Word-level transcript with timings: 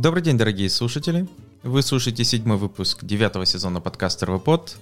Добрый 0.00 0.22
день, 0.22 0.38
дорогие 0.38 0.70
слушатели. 0.70 1.28
Вы 1.62 1.82
слушаете 1.82 2.24
седьмой 2.24 2.56
выпуск 2.56 3.04
девятого 3.04 3.44
сезона 3.44 3.82
подкаста 3.82 4.24
РВПод. 4.24 4.78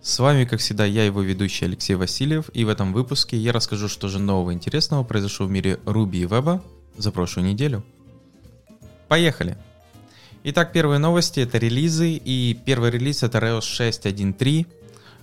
С 0.00 0.18
вами, 0.18 0.46
как 0.46 0.60
всегда, 0.60 0.86
я, 0.86 1.04
его 1.04 1.20
ведущий 1.20 1.66
Алексей 1.66 1.96
Васильев, 1.96 2.48
и 2.54 2.64
в 2.64 2.70
этом 2.70 2.94
выпуске 2.94 3.36
я 3.36 3.52
расскажу, 3.52 3.88
что 3.88 4.08
же 4.08 4.18
нового 4.18 4.54
интересного 4.54 5.04
произошло 5.04 5.44
в 5.44 5.50
мире 5.50 5.80
Руби 5.84 6.20
и 6.20 6.26
Веба 6.26 6.62
за 6.96 7.12
прошлую 7.12 7.46
неделю. 7.46 7.84
Поехали! 9.06 9.58
Итак, 10.44 10.72
первые 10.72 10.98
новости— 10.98 11.40
это 11.40 11.58
релизы, 11.58 12.12
и 12.12 12.58
первый 12.64 12.90
релиз— 12.90 13.22
это 13.24 13.36
Rails 13.36 13.60
6.1.3. 13.60 14.66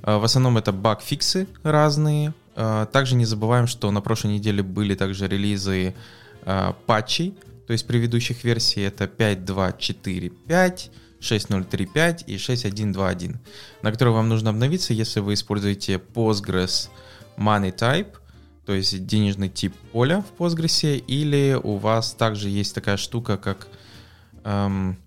Э, 0.04 0.18
в 0.18 0.24
основном 0.24 0.60
это 0.60 0.72
баг-фиксы 0.72 1.48
разные. 1.64 2.36
Э, 2.56 2.86
также 2.92 3.16
не 3.16 3.26
забываем, 3.26 3.66
что 3.66 3.90
на 3.90 4.02
прошлой 4.02 4.34
неделе 4.34 4.62
были 4.62 4.94
также 4.94 5.28
релизы 5.28 5.96
э, 6.46 6.74
патчей, 6.86 7.34
то 7.70 7.74
есть 7.74 7.86
предыдущих 7.86 8.44
версий 8.44 8.82
это 8.82 9.04
5.2.4.5, 9.04 10.90
6.0.3.5 11.20 12.24
и 12.26 12.38
6.1.2.1, 12.38 13.38
на 13.84 13.92
которые 13.92 14.16
вам 14.16 14.28
нужно 14.28 14.50
обновиться, 14.50 14.92
если 14.92 15.20
вы 15.20 15.36
используете 15.36 16.02
Postgres 16.16 16.90
Money 17.38 17.72
Type, 17.72 18.16
то 18.66 18.74
есть 18.74 19.06
денежный 19.06 19.50
тип 19.50 19.76
поля 19.92 20.24
в 20.24 20.42
Postgres, 20.42 20.98
или 20.98 21.60
у 21.62 21.76
вас 21.76 22.14
также 22.14 22.50
есть 22.50 22.74
такая 22.74 22.98
штука, 22.98 23.38
как 23.38 23.68
эм, 24.46 24.98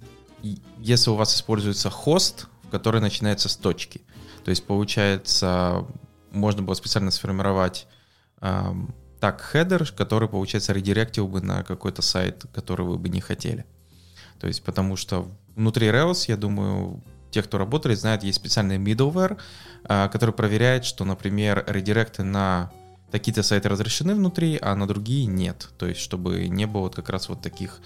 если 0.79 1.11
у 1.11 1.17
вас 1.17 1.35
используется 1.35 1.91
хост, 1.91 2.47
который 2.71 3.01
начинается 3.01 3.49
с 3.49 3.57
точки. 3.57 4.03
То 4.45 4.51
есть, 4.51 4.65
получается, 4.65 5.85
можно 6.31 6.63
было 6.63 6.75
специально 6.75 7.11
сформировать 7.11 7.89
эм, 8.41 8.95
так 9.23 9.41
хедер, 9.41 9.89
который, 9.97 10.29
получается, 10.29 10.73
редиректил 10.73 11.29
бы 11.29 11.41
на 11.41 11.63
какой-то 11.63 12.03
сайт, 12.03 12.45
который 12.53 12.85
вы 12.85 12.99
бы 12.99 13.09
не 13.09 13.21
хотели. 13.21 13.65
То 14.41 14.49
есть, 14.49 14.65
потому 14.65 14.97
что 14.97 15.29
внутри 15.55 15.87
Rails, 15.87 16.25
я 16.27 16.37
думаю, 16.37 17.01
те, 17.31 17.41
кто 17.45 17.57
работает, 17.57 18.01
знают, 18.01 18.25
есть 18.25 18.39
специальный 18.39 18.79
middleware, 18.79 19.39
э, 19.85 20.09
который 20.09 20.35
проверяет, 20.35 20.85
что, 20.85 21.05
например, 21.05 21.65
редиректы 21.69 22.25
на 22.25 22.73
такие-то 23.13 23.45
сайты 23.45 23.69
разрешены 23.69 24.17
внутри, 24.17 24.59
а 24.61 24.75
на 24.75 24.89
другие 24.89 25.27
нет. 25.27 25.69
То 25.79 25.87
есть, 25.87 26.01
чтобы 26.01 26.49
не 26.49 26.67
было 26.67 26.81
вот 26.81 26.97
как 26.97 27.09
раз 27.09 27.29
вот 27.29 27.41
таких 27.41 27.81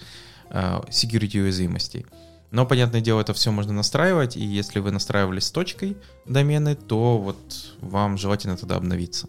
э, 0.49 0.79
security 0.89 1.39
уязвимостей. 1.39 2.07
Но, 2.49 2.65
понятное 2.65 3.01
дело, 3.01 3.21
это 3.21 3.35
все 3.35 3.51
можно 3.51 3.73
настраивать, 3.73 4.35
и 4.35 4.43
если 4.43 4.79
вы 4.79 4.89
настраивали 4.89 5.39
с 5.39 5.51
точкой 5.51 5.97
домены, 6.25 6.73
то 6.73 7.19
вот 7.19 7.75
вам 7.79 8.17
желательно 8.17 8.57
тогда 8.57 8.77
обновиться. 8.77 9.27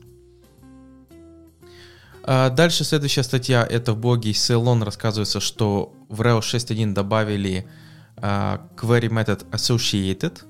А 2.23 2.51
дальше 2.51 2.85
следующая 2.85 3.23
статья, 3.23 3.67
это 3.69 3.93
в 3.93 3.99
блоге 3.99 4.33
Ceylon 4.33 4.85
рассказывается, 4.85 5.41
что 5.41 5.93
в 6.09 6.21
Rails 6.21 6.41
6.1 6.41 6.93
добавили 6.93 7.67
uh, 8.17 8.61
query 8.77 9.09
method 9.09 9.49
associated, 9.51 10.45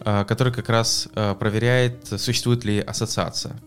uh, 0.00 0.24
который 0.24 0.52
как 0.52 0.68
раз 0.68 1.08
проверяет, 1.38 2.06
существует 2.18 2.64
ли 2.64 2.80
ассоциация. 2.80 3.60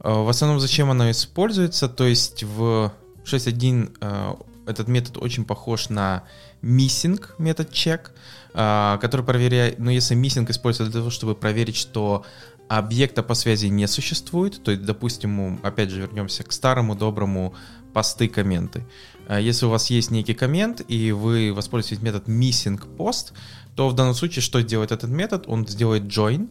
В 0.00 0.28
основном 0.28 0.60
зачем 0.60 0.90
она 0.90 1.10
используется, 1.10 1.88
то 1.88 2.04
есть 2.04 2.42
в 2.42 2.92
6.1 3.24 4.36
этот 4.66 4.88
метод 4.88 5.18
очень 5.18 5.44
похож 5.44 5.88
на 5.88 6.24
missing 6.62 7.22
метод 7.38 7.70
check, 7.70 8.10
а, 8.54 8.98
который 8.98 9.24
проверяет, 9.24 9.78
но 9.78 9.90
если 9.90 10.16
missing 10.16 10.50
используется 10.50 10.92
для 10.92 11.00
того, 11.00 11.10
чтобы 11.10 11.34
проверить, 11.34 11.76
что 11.76 12.24
объекта 12.68 13.22
по 13.22 13.34
связи 13.34 13.66
не 13.66 13.86
существует, 13.86 14.62
то 14.62 14.70
есть, 14.70 14.84
допустим, 14.84 15.60
опять 15.62 15.90
же 15.90 16.02
вернемся 16.02 16.42
к 16.44 16.52
старому 16.52 16.94
доброму 16.94 17.54
посты 17.92 18.28
комменты. 18.28 18.84
А, 19.28 19.40
если 19.40 19.66
у 19.66 19.70
вас 19.70 19.90
есть 19.90 20.10
некий 20.10 20.34
коммент, 20.34 20.82
и 20.88 21.12
вы 21.12 21.52
воспользуетесь 21.52 22.02
метод 22.02 22.28
missing 22.28 22.80
post, 22.96 23.32
то 23.76 23.88
в 23.88 23.94
данном 23.94 24.14
случае 24.14 24.42
что 24.42 24.62
делает 24.62 24.92
этот 24.92 25.10
метод? 25.10 25.44
Он 25.46 25.66
сделает 25.66 26.04
join, 26.04 26.48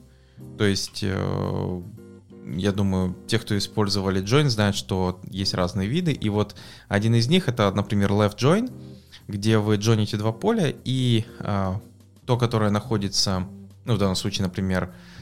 то 0.57 0.66
есть 0.66 1.00
э, 1.03 1.81
я 2.56 2.72
думаю, 2.72 3.16
те, 3.28 3.40
кто 3.40 3.57
использовали 3.57 4.22
join, 4.22 4.50
знают, 4.50 4.75
что 4.75 5.19
есть 5.29 5.53
разные 5.53 5.88
виды. 5.88 6.12
И 6.12 6.29
вот 6.29 6.56
один 6.88 7.16
из 7.16 7.28
них 7.28 7.47
это, 7.47 7.72
например, 7.72 8.12
left 8.12 8.38
join, 8.38 8.72
где 9.28 9.57
вы 9.57 9.78
джоните 9.78 10.18
два 10.18 10.31
поля, 10.31 10.73
и 10.84 11.25
э, 11.40 11.73
то, 12.25 12.38
которое 12.38 12.72
находится, 12.72 13.47
ну, 13.85 13.96
в 13.96 13.97
данном 13.97 14.16
случае, 14.16 14.46
например, 14.46 14.84
э, 14.84 15.12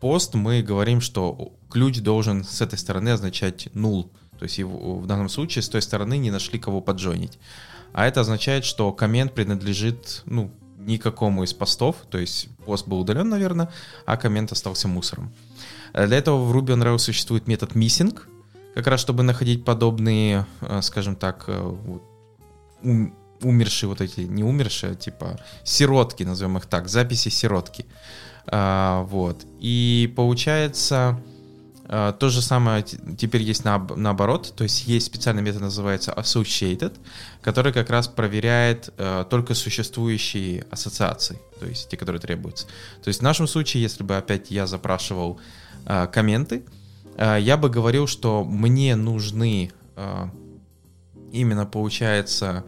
пост, 0.00 0.34
мы 0.34 0.62
говорим, 0.62 1.00
что 1.00 1.52
ключ 1.70 2.00
должен 2.00 2.44
с 2.44 2.60
этой 2.60 2.78
стороны 2.78 3.10
означать 3.10 3.68
null. 3.74 4.10
То 4.38 4.44
есть 4.44 4.58
его, 4.58 4.98
в 4.98 5.06
данном 5.06 5.28
случае 5.28 5.62
с 5.62 5.68
той 5.68 5.82
стороны 5.82 6.18
не 6.18 6.30
нашли 6.30 6.58
кого 6.58 6.80
поджойнить. 6.80 7.38
А 7.92 8.06
это 8.06 8.20
означает, 8.20 8.64
что 8.64 8.92
коммент 8.92 9.34
принадлежит, 9.34 10.22
ну, 10.26 10.50
никакому 10.78 11.44
из 11.44 11.52
постов, 11.52 11.96
то 12.10 12.18
есть 12.18 12.48
пост 12.66 12.86
был 12.86 13.00
удален, 13.00 13.28
наверное, 13.28 13.70
а 14.04 14.16
коммент 14.16 14.52
остался 14.52 14.88
мусором. 14.88 15.32
Для 15.92 16.18
этого 16.18 16.44
в 16.44 16.56
Ruby 16.56 16.76
on 16.76 16.82
Rails 16.82 16.98
существует 16.98 17.46
метод 17.46 17.72
missing, 17.72 18.18
как 18.74 18.88
раз 18.88 19.00
чтобы 19.00 19.22
находить 19.22 19.64
подобные, 19.64 20.46
э, 20.60 20.82
скажем 20.82 21.14
так, 21.14 21.44
э, 21.46 21.76
умершие 23.40 23.88
вот 23.88 24.00
эти, 24.00 24.20
не 24.20 24.42
умершие, 24.42 24.92
а 24.92 24.94
типа 24.96 25.38
сиротки, 25.62 26.24
назовем 26.24 26.58
их 26.58 26.66
так, 26.66 26.88
записи 26.88 27.28
сиротки. 27.28 27.86
А, 28.46 29.02
вот. 29.04 29.46
И 29.60 30.12
получается, 30.16 31.20
а, 31.86 32.12
то 32.12 32.28
же 32.28 32.42
самое 32.42 32.82
теперь 32.82 33.42
есть 33.42 33.64
на, 33.64 33.78
наоборот, 33.96 34.52
то 34.56 34.64
есть 34.64 34.86
есть 34.86 35.06
специальный 35.06 35.42
метод, 35.42 35.62
называется 35.62 36.12
associated, 36.12 36.94
который 37.42 37.72
как 37.72 37.90
раз 37.90 38.08
проверяет 38.08 38.92
а, 38.96 39.24
только 39.24 39.54
существующие 39.54 40.64
ассоциации, 40.70 41.38
то 41.60 41.66
есть 41.66 41.88
те, 41.88 41.96
которые 41.96 42.20
требуются. 42.20 42.66
То 43.02 43.08
есть 43.08 43.20
в 43.20 43.22
нашем 43.22 43.46
случае, 43.46 43.82
если 43.82 44.02
бы 44.02 44.16
опять 44.16 44.50
я 44.50 44.66
запрашивал 44.66 45.38
а, 45.86 46.06
комменты, 46.06 46.64
а, 47.16 47.36
я 47.36 47.56
бы 47.56 47.68
говорил, 47.68 48.06
что 48.06 48.44
мне 48.44 48.96
нужны 48.96 49.72
а, 49.96 50.30
именно, 51.32 51.66
получается, 51.66 52.64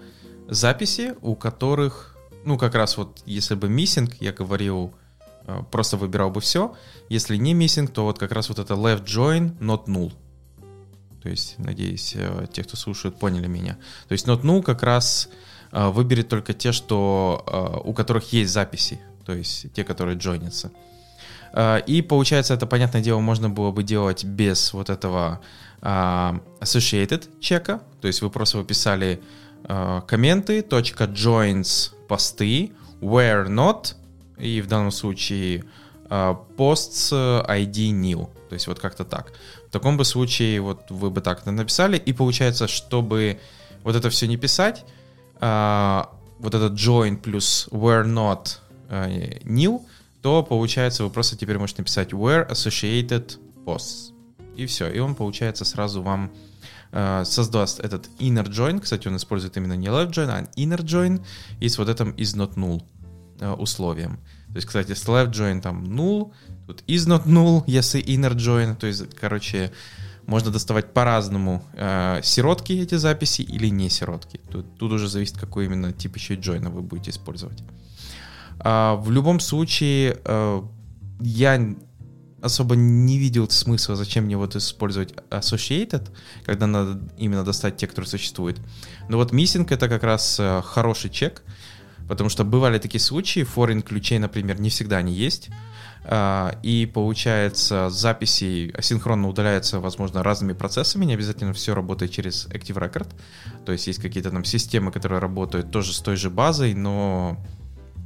записи, 0.49 1.15
у 1.23 1.35
которых, 1.35 2.17
ну, 2.45 2.59
как 2.59 2.75
раз 2.75 2.97
вот, 2.97 3.23
если 3.27 3.55
бы 3.55 3.69
миссинг, 3.69 4.15
я 4.21 4.33
говорил, 4.33 4.93
просто 5.71 5.97
выбирал 5.97 6.31
бы 6.31 6.41
все. 6.41 6.75
Если 7.09 7.37
не 7.37 7.55
миссинг, 7.55 7.91
то 7.93 8.05
вот 8.05 8.19
как 8.19 8.33
раз 8.33 8.49
вот 8.49 8.59
это 8.59 8.75
left 8.75 9.05
join, 9.05 9.59
not 9.59 9.87
null. 9.87 10.13
То 11.23 11.29
есть, 11.29 11.59
надеюсь, 11.59 12.15
э, 12.17 12.47
те, 12.53 12.63
кто 12.63 12.77
слушают, 12.77 13.19
поняли 13.19 13.47
меня. 13.47 13.77
То 14.09 14.13
есть 14.13 14.27
not 14.27 14.43
null 14.43 14.63
как 14.63 14.83
раз 14.83 15.29
э, 15.73 15.89
выберет 15.89 16.29
только 16.29 16.53
те, 16.53 16.73
что, 16.73 17.83
у 17.85 17.93
которых 17.93 18.33
есть 18.33 18.53
записи, 18.53 19.01
то 19.25 19.33
есть 19.33 19.73
те, 19.73 19.85
которые 19.85 20.17
джойнятся. 20.17 20.71
И 21.87 22.05
получается, 22.07 22.53
это, 22.53 22.67
понятное 22.67 23.01
дело, 23.01 23.21
можно 23.21 23.49
было 23.49 23.71
бы 23.71 23.83
делать 23.83 24.25
без 24.25 24.75
вот 24.75 24.91
этого 24.91 25.41
associated 25.81 27.29
чека, 27.41 27.81
то 28.01 28.09
есть 28.09 28.21
вы 28.21 28.29
просто 28.29 28.59
выписали 28.59 29.23
Э, 29.69 30.03
комменты, 30.07 30.63
точка 30.63 31.05
.joins 31.05 31.93
посты, 32.09 32.73
where 33.01 33.49
not, 33.49 33.95
и 34.39 34.61
в 34.61 34.67
данном 34.67 34.91
случае 34.91 35.65
uh, 36.09 36.37
posts 36.57 37.13
ID 37.47 37.91
new. 37.93 38.29
То 38.49 38.55
есть 38.55 38.67
вот 38.67 38.79
как-то 38.79 39.05
так. 39.05 39.33
В 39.69 39.73
таком 39.73 39.97
бы 39.97 40.05
случае 40.05 40.61
вот 40.61 40.91
вы 40.91 41.11
бы 41.11 41.21
так 41.21 41.45
написали, 41.47 41.97
и 41.97 42.13
получается, 42.13 42.69
чтобы 42.69 43.41
вот 43.83 43.97
это 43.97 44.11
все 44.11 44.27
не 44.27 44.37
писать, 44.37 44.85
uh, 45.41 46.09
вот 46.39 46.55
этот 46.55 46.75
join 46.75 47.17
плюс 47.17 47.69
where 47.71 48.05
not 48.05 48.59
uh, 48.89 49.41
new, 49.45 49.83
то 50.23 50.43
получается 50.43 51.05
вы 51.05 51.11
просто 51.11 51.37
теперь 51.37 51.59
можете 51.59 51.83
написать 51.83 52.13
where 52.13 52.49
associated 52.51 53.39
posts. 53.65 54.13
И 54.57 54.65
все. 54.67 54.89
И 54.91 54.99
он 54.99 55.15
получается 55.15 55.65
сразу 55.65 56.03
вам 56.03 56.31
Э, 56.93 57.25
создаст 57.25 57.81
этот 57.81 58.09
inner 58.19 58.47
join, 58.49 58.81
кстати, 58.81 59.09
он 59.09 59.17
использует 59.17 59.57
именно 59.57 59.75
не 59.75 59.89
left 59.89 60.13
join, 60.13 60.29
а 60.31 60.49
inner 60.57 60.83
join, 60.83 61.23
и 61.61 61.69
с 61.69 61.77
вот 61.77 61.89
этим 61.89 62.13
is 62.13 62.37
not 62.37 62.55
null 62.55 62.83
э, 63.41 63.53
условием. 63.53 64.19
То 64.49 64.57
есть, 64.57 64.67
кстати, 64.67 64.93
с 64.93 65.05
left 65.07 65.33
join 65.33 65.61
там 65.61 65.85
null, 65.85 66.33
тут 66.67 66.83
is 66.87 67.07
not 67.07 67.27
null, 67.27 67.65
если 67.67 68.03
inner 68.03 68.35
join, 68.35 68.77
то 68.77 68.87
есть, 68.87 69.15
короче, 69.15 69.73
можно 70.27 70.51
доставать 70.51 70.93
по-разному 70.93 71.63
э, 71.75 72.21
сиротки 72.23 72.73
эти 72.73 72.97
записи 72.97 73.43
или 73.43 73.69
не 73.69 73.89
сиротки. 73.89 74.41
Тут, 74.51 74.79
тут 74.79 74.93
уже 74.93 75.09
зависит, 75.09 75.39
какой 75.39 75.67
именно 75.67 75.93
тип 75.93 76.17
еще 76.17 76.35
джойна 76.35 76.71
вы 76.71 76.83
будете 76.83 77.11
использовать. 77.11 77.63
А, 78.59 78.97
в 78.97 79.11
любом 79.11 79.41
случае, 79.41 80.19
э, 80.25 80.63
я 81.21 81.77
особо 82.43 82.77
не 82.77 83.19
видел 83.19 83.49
смысла, 83.51 83.97
зачем 83.97 84.25
мне 84.25 84.37
вот 84.37 84.57
использовать 84.57 85.13
associated, 85.31 86.09
когда 86.45 86.67
надо 86.67 87.01
именно 87.19 87.45
достать 87.45 87.77
те, 87.77 87.87
которые 87.87 88.09
существуют. 88.09 88.61
Но 89.09 89.17
вот 89.17 89.33
missing 89.33 89.67
это 89.71 89.89
как 89.89 90.03
раз 90.03 90.39
э, 90.41 90.63
хороший 90.65 91.11
чек, 91.11 91.43
Потому 92.09 92.31
что 92.31 92.45
бывали 92.45 92.79
такие 92.79 93.01
случаи, 93.01 93.41
foreign 93.41 93.83
ключей, 93.83 94.19
например, 94.19 94.61
не 94.61 94.71
всегда 94.71 94.99
они 94.99 95.13
есть. 95.13 95.51
А, 96.09 96.57
и 96.63 96.87
получается, 96.87 97.91
записи 97.91 98.71
асинхронно 98.77 99.29
удаляются, 99.29 99.81
возможно, 99.81 100.23
разными 100.23 100.53
процессами, 100.53 101.05
не 101.05 101.15
обязательно 101.15 101.53
все 101.53 101.75
работает 101.75 102.13
через 102.13 102.47
Active 102.47 102.77
Record. 102.77 103.09
То 103.65 103.73
есть 103.73 103.89
есть 103.89 104.01
какие-то 104.01 104.31
там 104.31 104.45
системы, 104.45 104.93
которые 104.93 105.19
работают 105.19 105.73
тоже 105.73 105.93
с 105.93 105.99
той 105.99 106.17
же 106.17 106.31
базой, 106.31 106.75
но 106.75 107.45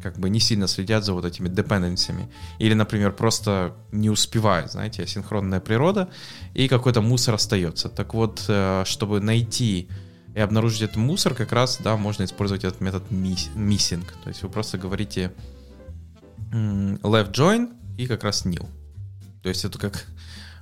как 0.03 0.19
бы 0.19 0.31
не 0.31 0.41
сильно 0.41 0.67
следят 0.67 1.05
за 1.05 1.13
вот 1.13 1.27
этими 1.27 1.49
депенденциями. 1.49 2.31
Или, 2.59 2.73
например, 2.73 3.13
просто 3.13 3.75
не 3.93 4.09
успевают, 4.09 4.73
знаете, 4.73 5.03
асинхронная 5.03 5.61
природа, 5.61 6.09
и 6.55 6.69
какой-то 6.69 7.03
мусор 7.03 7.35
остается. 7.35 7.91
Так 7.91 8.15
вот, 8.15 8.45
э, 8.49 8.85
чтобы 8.87 9.21
найти 9.21 9.89
и 10.35 10.41
обнаружить 10.41 10.83
этот 10.83 10.97
мусор, 10.97 11.35
как 11.35 11.53
раз, 11.53 11.79
да, 11.83 11.97
можно 11.97 12.25
использовать 12.25 12.65
этот 12.65 12.81
метод 12.81 13.05
missing. 13.11 14.05
То 14.23 14.29
есть 14.29 14.43
вы 14.43 14.49
просто 14.49 14.79
говорите 14.79 15.33
left 16.53 17.33
join 17.33 17.73
и 17.97 18.07
как 18.07 18.25
раз 18.25 18.45
nil. 18.45 18.69
То 19.43 19.49
есть 19.49 19.65
это 19.65 19.79
как 19.79 20.07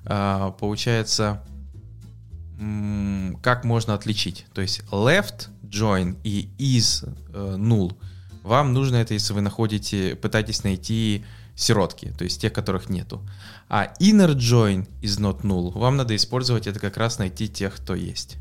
а, 0.04 0.52
получается, 0.52 1.42
как 3.42 3.64
можно 3.64 3.94
отличить. 3.94 4.46
То 4.52 4.60
есть 4.60 4.80
left 4.90 5.48
join 5.62 6.16
и 6.24 6.50
is 6.58 7.08
э, 7.32 7.56
null. 7.56 7.96
Вам 8.42 8.72
нужно 8.72 8.96
это, 8.96 9.14
если 9.14 9.34
вы 9.34 9.42
находите, 9.42 10.16
пытаетесь 10.16 10.64
найти 10.64 11.24
сиротки, 11.54 12.14
то 12.16 12.24
есть 12.24 12.40
тех, 12.40 12.52
которых 12.52 12.88
нету. 12.88 13.20
А 13.68 13.92
inner 14.00 14.34
join 14.34 14.88
is 15.02 15.20
not 15.20 15.42
null. 15.42 15.76
Вам 15.78 15.96
надо 15.96 16.16
использовать 16.16 16.66
это 16.66 16.80
как 16.80 16.96
раз 16.96 17.18
найти 17.18 17.48
тех, 17.48 17.76
кто 17.76 17.94
есть. 17.94 18.38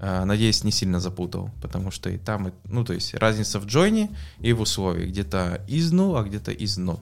Э, 0.00 0.24
надеюсь, 0.24 0.64
не 0.64 0.72
сильно 0.72 0.98
запутал, 0.98 1.50
потому 1.60 1.90
что 1.90 2.08
и 2.08 2.16
там, 2.16 2.48
и, 2.48 2.52
ну, 2.64 2.84
то 2.84 2.94
есть 2.94 3.14
разница 3.14 3.60
в 3.60 3.66
джойне 3.66 4.08
и 4.40 4.52
в 4.52 4.62
условии. 4.62 5.06
Где-то 5.06 5.62
null, 5.68 6.18
а 6.18 6.22
где-то 6.22 6.52
null. 6.52 7.00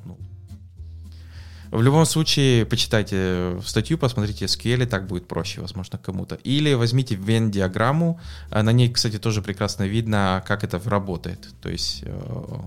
В 1.70 1.82
любом 1.82 2.06
случае, 2.06 2.64
почитайте 2.64 3.60
статью, 3.64 3.98
посмотрите 3.98 4.46
SQL, 4.46 4.86
так 4.86 5.06
будет 5.06 5.28
проще, 5.28 5.60
возможно, 5.60 5.98
кому-то. 5.98 6.36
Или 6.36 6.74
возьмите 6.74 7.14
Venn-диаграмму, 7.14 8.18
э, 8.50 8.62
на 8.62 8.72
ней, 8.72 8.90
кстати, 8.90 9.18
тоже 9.18 9.42
прекрасно 9.42 9.84
видно, 9.84 10.42
как 10.46 10.64
это 10.64 10.80
работает. 10.84 11.48
То 11.60 11.68
есть 11.68 12.02
э, 12.02 12.10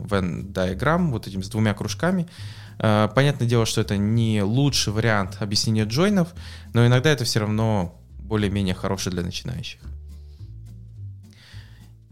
Venn-диаграмм 0.10 1.12
вот 1.12 1.28
этим 1.28 1.44
с 1.44 1.50
двумя 1.50 1.74
кружками. 1.74 2.28
Понятное 2.78 3.48
дело, 3.48 3.68
что 3.68 3.82
это 3.82 3.96
не 3.96 4.42
лучший 4.42 4.92
вариант 4.92 5.38
объяснения 5.40 5.84
джойнов, 5.84 6.30
но 6.74 6.88
иногда 6.88 7.12
это 7.12 7.26
все 7.26 7.42
равно 7.42 7.96
более-менее 8.18 8.74
хороший 8.74 9.12
для 9.12 9.22
начинающих. 9.22 9.80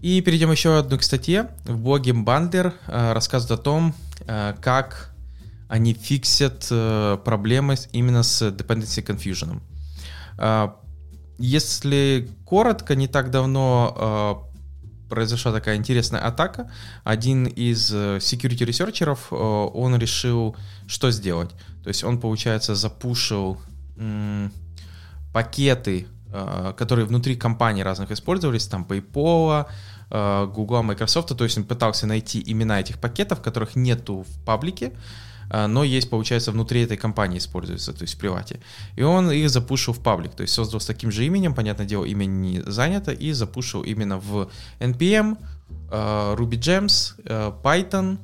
И 0.01 0.21
перейдем 0.21 0.49
еще 0.51 0.77
одну 0.77 0.97
к 0.97 1.03
статье. 1.03 1.49
В 1.65 1.77
блоге 1.77 2.13
Bundler 2.13 2.73
э, 2.87 3.11
рассказывают 3.11 3.59
о 3.59 3.63
том, 3.63 3.95
э, 4.21 4.55
как 4.61 5.13
они 5.67 5.93
фиксят 5.93 6.67
э, 6.71 7.17
проблемы 7.25 7.75
именно 7.91 8.23
с 8.23 8.41
dependency 8.47 9.05
confusion. 9.05 9.61
Если 11.37 12.29
коротко, 12.45 12.95
не 12.95 13.07
так 13.07 13.29
давно 13.29 14.49
произошла 15.09 15.51
такая 15.51 15.75
интересная 15.75 16.21
атака. 16.21 16.71
Один 17.03 17.45
из 17.45 17.93
security 17.93 18.63
researcher 18.65 19.16
ов, 19.16 19.31
он 19.31 19.97
решил 19.97 20.55
что 20.87 21.11
сделать. 21.11 21.51
То 21.83 21.89
есть 21.89 22.03
он, 22.05 22.19
получается, 22.19 22.75
запушил 22.75 23.57
пакеты 25.33 26.07
которые 26.31 27.05
внутри 27.05 27.35
компаний 27.35 27.83
разных 27.83 28.11
использовались, 28.11 28.67
там 28.67 28.85
PayPal, 28.87 29.65
э, 30.11 30.47
Google, 30.55 30.83
Microsoft, 30.83 31.35
то 31.37 31.43
есть 31.43 31.57
он 31.57 31.63
пытался 31.63 32.07
найти 32.07 32.43
имена 32.45 32.79
этих 32.79 32.99
пакетов, 32.99 33.41
которых 33.41 33.75
нету 33.75 34.25
в 34.27 34.45
паблике, 34.45 34.91
э, 35.49 35.67
но 35.67 35.83
есть, 35.83 36.09
получается, 36.09 36.51
внутри 36.51 36.81
этой 36.81 36.97
компании 36.97 37.37
используются, 37.37 37.93
то 37.93 38.03
есть 38.03 38.15
в 38.15 38.17
привате. 38.19 38.59
И 38.95 39.03
он 39.03 39.31
их 39.31 39.49
запушил 39.49 39.93
в 39.93 39.99
паблик, 39.99 40.33
то 40.35 40.43
есть 40.43 40.53
создал 40.53 40.79
с 40.79 40.85
таким 40.85 41.11
же 41.11 41.25
именем, 41.25 41.53
понятное 41.55 41.87
дело, 41.87 42.05
имя 42.05 42.25
не 42.25 42.61
занято, 42.61 43.11
и 43.11 43.31
запушил 43.33 43.83
именно 43.83 44.19
в 44.19 44.49
NPM, 44.79 45.37
Ruby 45.89 46.59
Gems, 46.59 47.15
Python, 47.63 48.17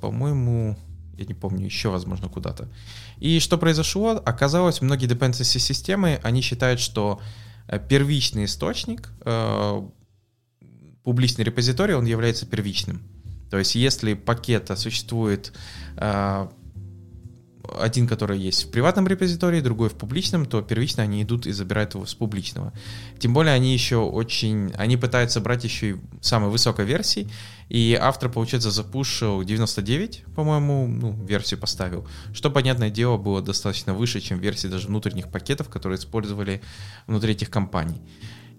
по-моему, 0.00 0.76
я 1.18 1.26
не 1.26 1.34
помню, 1.34 1.66
еще, 1.66 1.88
возможно, 1.90 2.28
куда-то. 2.28 2.68
И 3.20 3.38
что 3.38 3.58
произошло? 3.58 4.20
Оказалось, 4.24 4.80
многие 4.80 5.06
dependency 5.06 5.58
системы, 5.58 6.18
они 6.22 6.40
считают, 6.40 6.80
что 6.80 7.20
э, 7.68 7.78
первичный 7.78 8.46
источник, 8.46 9.10
э, 9.24 9.82
публичный 11.04 11.44
репозиторий, 11.44 11.94
он 11.94 12.06
является 12.06 12.46
первичным. 12.46 13.02
То 13.50 13.58
есть 13.58 13.74
если 13.74 14.14
пакета 14.14 14.74
существует 14.76 15.52
э, 15.96 16.48
один, 17.78 18.06
который 18.06 18.38
есть 18.38 18.64
в 18.64 18.70
приватном 18.70 19.06
репозитории, 19.06 19.60
другой 19.60 19.88
в 19.88 19.94
публичном, 19.94 20.46
то 20.46 20.62
первично 20.62 21.02
они 21.02 21.22
идут 21.22 21.46
и 21.46 21.52
забирают 21.52 21.94
его 21.94 22.06
с 22.06 22.14
публичного. 22.14 22.72
Тем 23.18 23.34
более 23.34 23.54
они 23.54 23.72
еще 23.72 23.96
очень, 23.96 24.72
они 24.76 24.96
пытаются 24.96 25.40
брать 25.40 25.64
еще 25.64 25.90
и 25.90 25.96
самой 26.20 26.50
высокой 26.50 26.84
версии, 26.84 27.28
и 27.68 27.96
автор, 28.00 28.30
получается, 28.30 28.70
запушил 28.70 29.42
99, 29.42 30.24
по-моему, 30.34 30.86
ну, 30.88 31.12
версию 31.24 31.60
поставил, 31.60 32.06
что, 32.32 32.50
понятное 32.50 32.90
дело, 32.90 33.16
было 33.16 33.40
достаточно 33.42 33.94
выше, 33.94 34.20
чем 34.20 34.38
версии 34.40 34.66
даже 34.66 34.88
внутренних 34.88 35.28
пакетов, 35.28 35.68
которые 35.68 35.98
использовали 35.98 36.60
внутри 37.06 37.32
этих 37.32 37.50
компаний. 37.50 38.00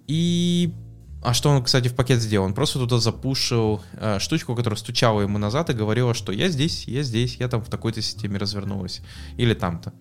И 0.08 0.74
а 1.24 1.34
что 1.34 1.50
он, 1.50 1.64
кстати, 1.64 1.88
в 1.88 1.96
пакет 1.96 2.20
сделал? 2.20 2.46
Он 2.46 2.54
просто 2.54 2.80
туда 2.80 2.98
запушил 2.98 3.82
э, 3.94 4.18
штучку, 4.20 4.56
которая 4.56 4.78
стучала 4.78 5.22
ему 5.22 5.38
назад 5.38 5.70
и 5.70 5.74
говорила, 5.74 6.16
что 6.16 6.32
я 6.32 6.50
здесь, 6.50 6.88
я 6.88 7.04
здесь, 7.04 7.36
я 7.36 7.48
там 7.48 7.62
в 7.62 7.70
такой-то 7.70 8.02
системе 8.02 8.40
развернулась. 8.40 9.02
Или 9.38 9.54
там-то. 9.54 9.94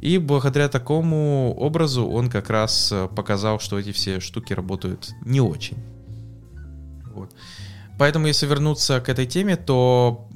И 0.00 0.18
благодаря 0.18 0.68
такому 0.68 1.54
образу 1.56 2.06
он 2.06 2.28
как 2.28 2.50
раз 2.50 2.90
э, 2.90 3.08
показал, 3.14 3.60
что 3.60 3.78
эти 3.78 3.92
все 3.92 4.18
штуки 4.18 4.52
работают 4.54 5.10
не 5.24 5.40
очень. 5.40 5.76
Вот. 7.14 7.32
Поэтому, 7.96 8.26
если 8.26 8.46
вернуться 8.46 9.00
к 9.00 9.08
этой 9.08 9.26
теме, 9.26 9.56
то 9.56 10.28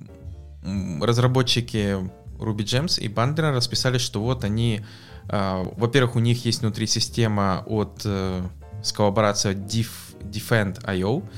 разработчики 0.62 1.98
Ruby 2.38 2.64
Gems 2.64 3.00
и 3.00 3.08
Bandera 3.08 3.52
расписали, 3.52 3.98
что 3.98 4.22
вот 4.22 4.44
они, 4.44 4.84
э, 5.28 5.64
во-первых, 5.76 6.14
у 6.14 6.20
них 6.20 6.44
есть 6.44 6.60
внутри 6.60 6.86
система 6.86 7.64
от 7.66 8.02
э, 8.04 8.42
с 8.82 8.92
коллаборацией 8.92 9.56
Diff 9.56 10.09
Defend.io. 10.20 11.28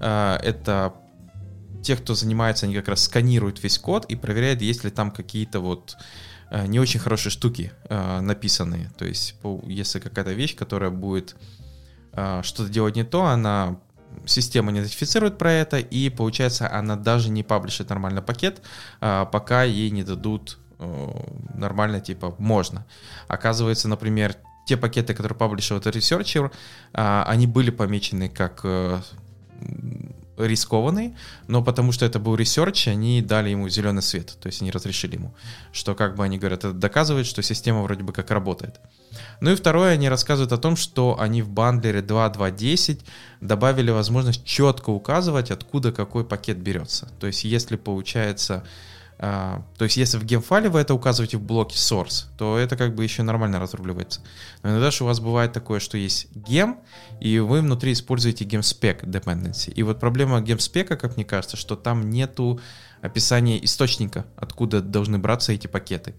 А, 0.00 0.38
это 0.42 0.94
те, 1.82 1.96
кто 1.96 2.14
занимается, 2.14 2.66
они 2.66 2.74
как 2.74 2.88
раз 2.88 3.04
сканируют 3.04 3.62
весь 3.62 3.78
код 3.78 4.06
и 4.06 4.16
проверяют, 4.16 4.62
есть 4.62 4.84
ли 4.84 4.90
там 4.90 5.10
какие-то 5.10 5.60
вот 5.60 5.96
а, 6.50 6.66
не 6.66 6.80
очень 6.80 7.00
хорошие 7.00 7.30
штуки 7.30 7.72
а, 7.88 8.20
написанные. 8.20 8.90
То 8.98 9.04
есть, 9.04 9.36
если 9.64 9.98
какая-то 10.00 10.32
вещь, 10.32 10.56
которая 10.56 10.90
будет 10.90 11.36
что-то 12.42 12.68
делать 12.68 12.94
не 12.94 13.02
то, 13.02 13.24
она 13.24 13.80
система 14.24 14.70
не 14.70 14.78
идентифицирует 14.78 15.36
про 15.36 15.50
это, 15.50 15.78
и 15.78 16.08
получается, 16.10 16.72
она 16.72 16.94
даже 16.94 17.28
не 17.28 17.42
паблишит 17.42 17.88
нормально 17.88 18.22
пакет, 18.22 18.62
пока 19.00 19.64
ей 19.64 19.90
не 19.90 20.04
дадут 20.04 20.60
нормально, 20.78 22.00
типа, 22.00 22.36
можно. 22.38 22.86
Оказывается, 23.26 23.88
например, 23.88 24.36
те 24.64 24.76
пакеты, 24.76 25.14
которые 25.14 25.36
паблишил 25.36 25.76
этот 25.76 25.94
researcher, 25.94 26.50
они 26.92 27.46
были 27.46 27.70
помечены 27.70 28.28
как 28.28 28.60
э, 28.64 29.00
рискованный, 30.36 31.14
но 31.46 31.62
потому 31.62 31.92
что 31.92 32.06
это 32.06 32.18
был 32.18 32.34
research, 32.34 32.88
они 32.88 33.22
дали 33.22 33.50
ему 33.50 33.68
зеленый 33.68 34.02
свет, 34.02 34.36
то 34.40 34.48
есть 34.48 34.62
они 34.62 34.70
разрешили 34.70 35.14
ему, 35.14 35.34
что 35.72 35.94
как 35.94 36.16
бы 36.16 36.24
они 36.24 36.38
говорят, 36.38 36.60
это 36.60 36.72
доказывает, 36.72 37.26
что 37.26 37.42
система 37.42 37.82
вроде 37.82 38.02
бы 38.02 38.12
как 38.12 38.30
работает. 38.30 38.80
Ну 39.40 39.52
и 39.52 39.54
второе, 39.54 39.92
они 39.92 40.08
рассказывают 40.08 40.52
о 40.52 40.58
том, 40.58 40.76
что 40.76 41.18
они 41.20 41.42
в 41.42 41.48
бандлере 41.48 42.00
2.2.10 42.00 43.00
добавили 43.40 43.90
возможность 43.90 44.44
четко 44.44 44.90
указывать, 44.90 45.50
откуда 45.50 45.92
какой 45.92 46.24
пакет 46.24 46.58
берется. 46.58 47.08
То 47.20 47.26
есть 47.26 47.44
если 47.44 47.76
получается 47.76 48.64
а, 49.18 49.64
то 49.78 49.84
есть, 49.84 49.96
если 49.96 50.18
в 50.18 50.24
гемфайле 50.24 50.68
вы 50.68 50.80
это 50.80 50.94
указываете 50.94 51.36
в 51.36 51.42
блоке 51.42 51.76
source, 51.76 52.26
то 52.36 52.58
это 52.58 52.76
как 52.76 52.94
бы 52.94 53.04
еще 53.04 53.22
нормально 53.22 53.60
разруливается. 53.60 54.20
Но 54.62 54.70
иногда 54.70 54.90
же 54.90 55.04
у 55.04 55.06
вас 55.06 55.20
бывает 55.20 55.52
такое, 55.52 55.80
что 55.80 55.96
есть 55.96 56.34
гем, 56.34 56.80
и 57.20 57.38
вы 57.38 57.60
внутри 57.60 57.92
используете 57.92 58.44
gemspec 58.44 59.04
dependency. 59.04 59.72
И 59.72 59.82
вот 59.82 60.00
проблема 60.00 60.40
gemspec, 60.40 60.96
как 60.96 61.16
мне 61.16 61.24
кажется, 61.24 61.56
что 61.56 61.76
там 61.76 62.10
нету 62.10 62.60
описания 63.02 63.62
источника, 63.64 64.26
откуда 64.36 64.80
должны 64.80 65.18
браться 65.18 65.52
эти 65.52 65.66
пакеты. 65.66 66.14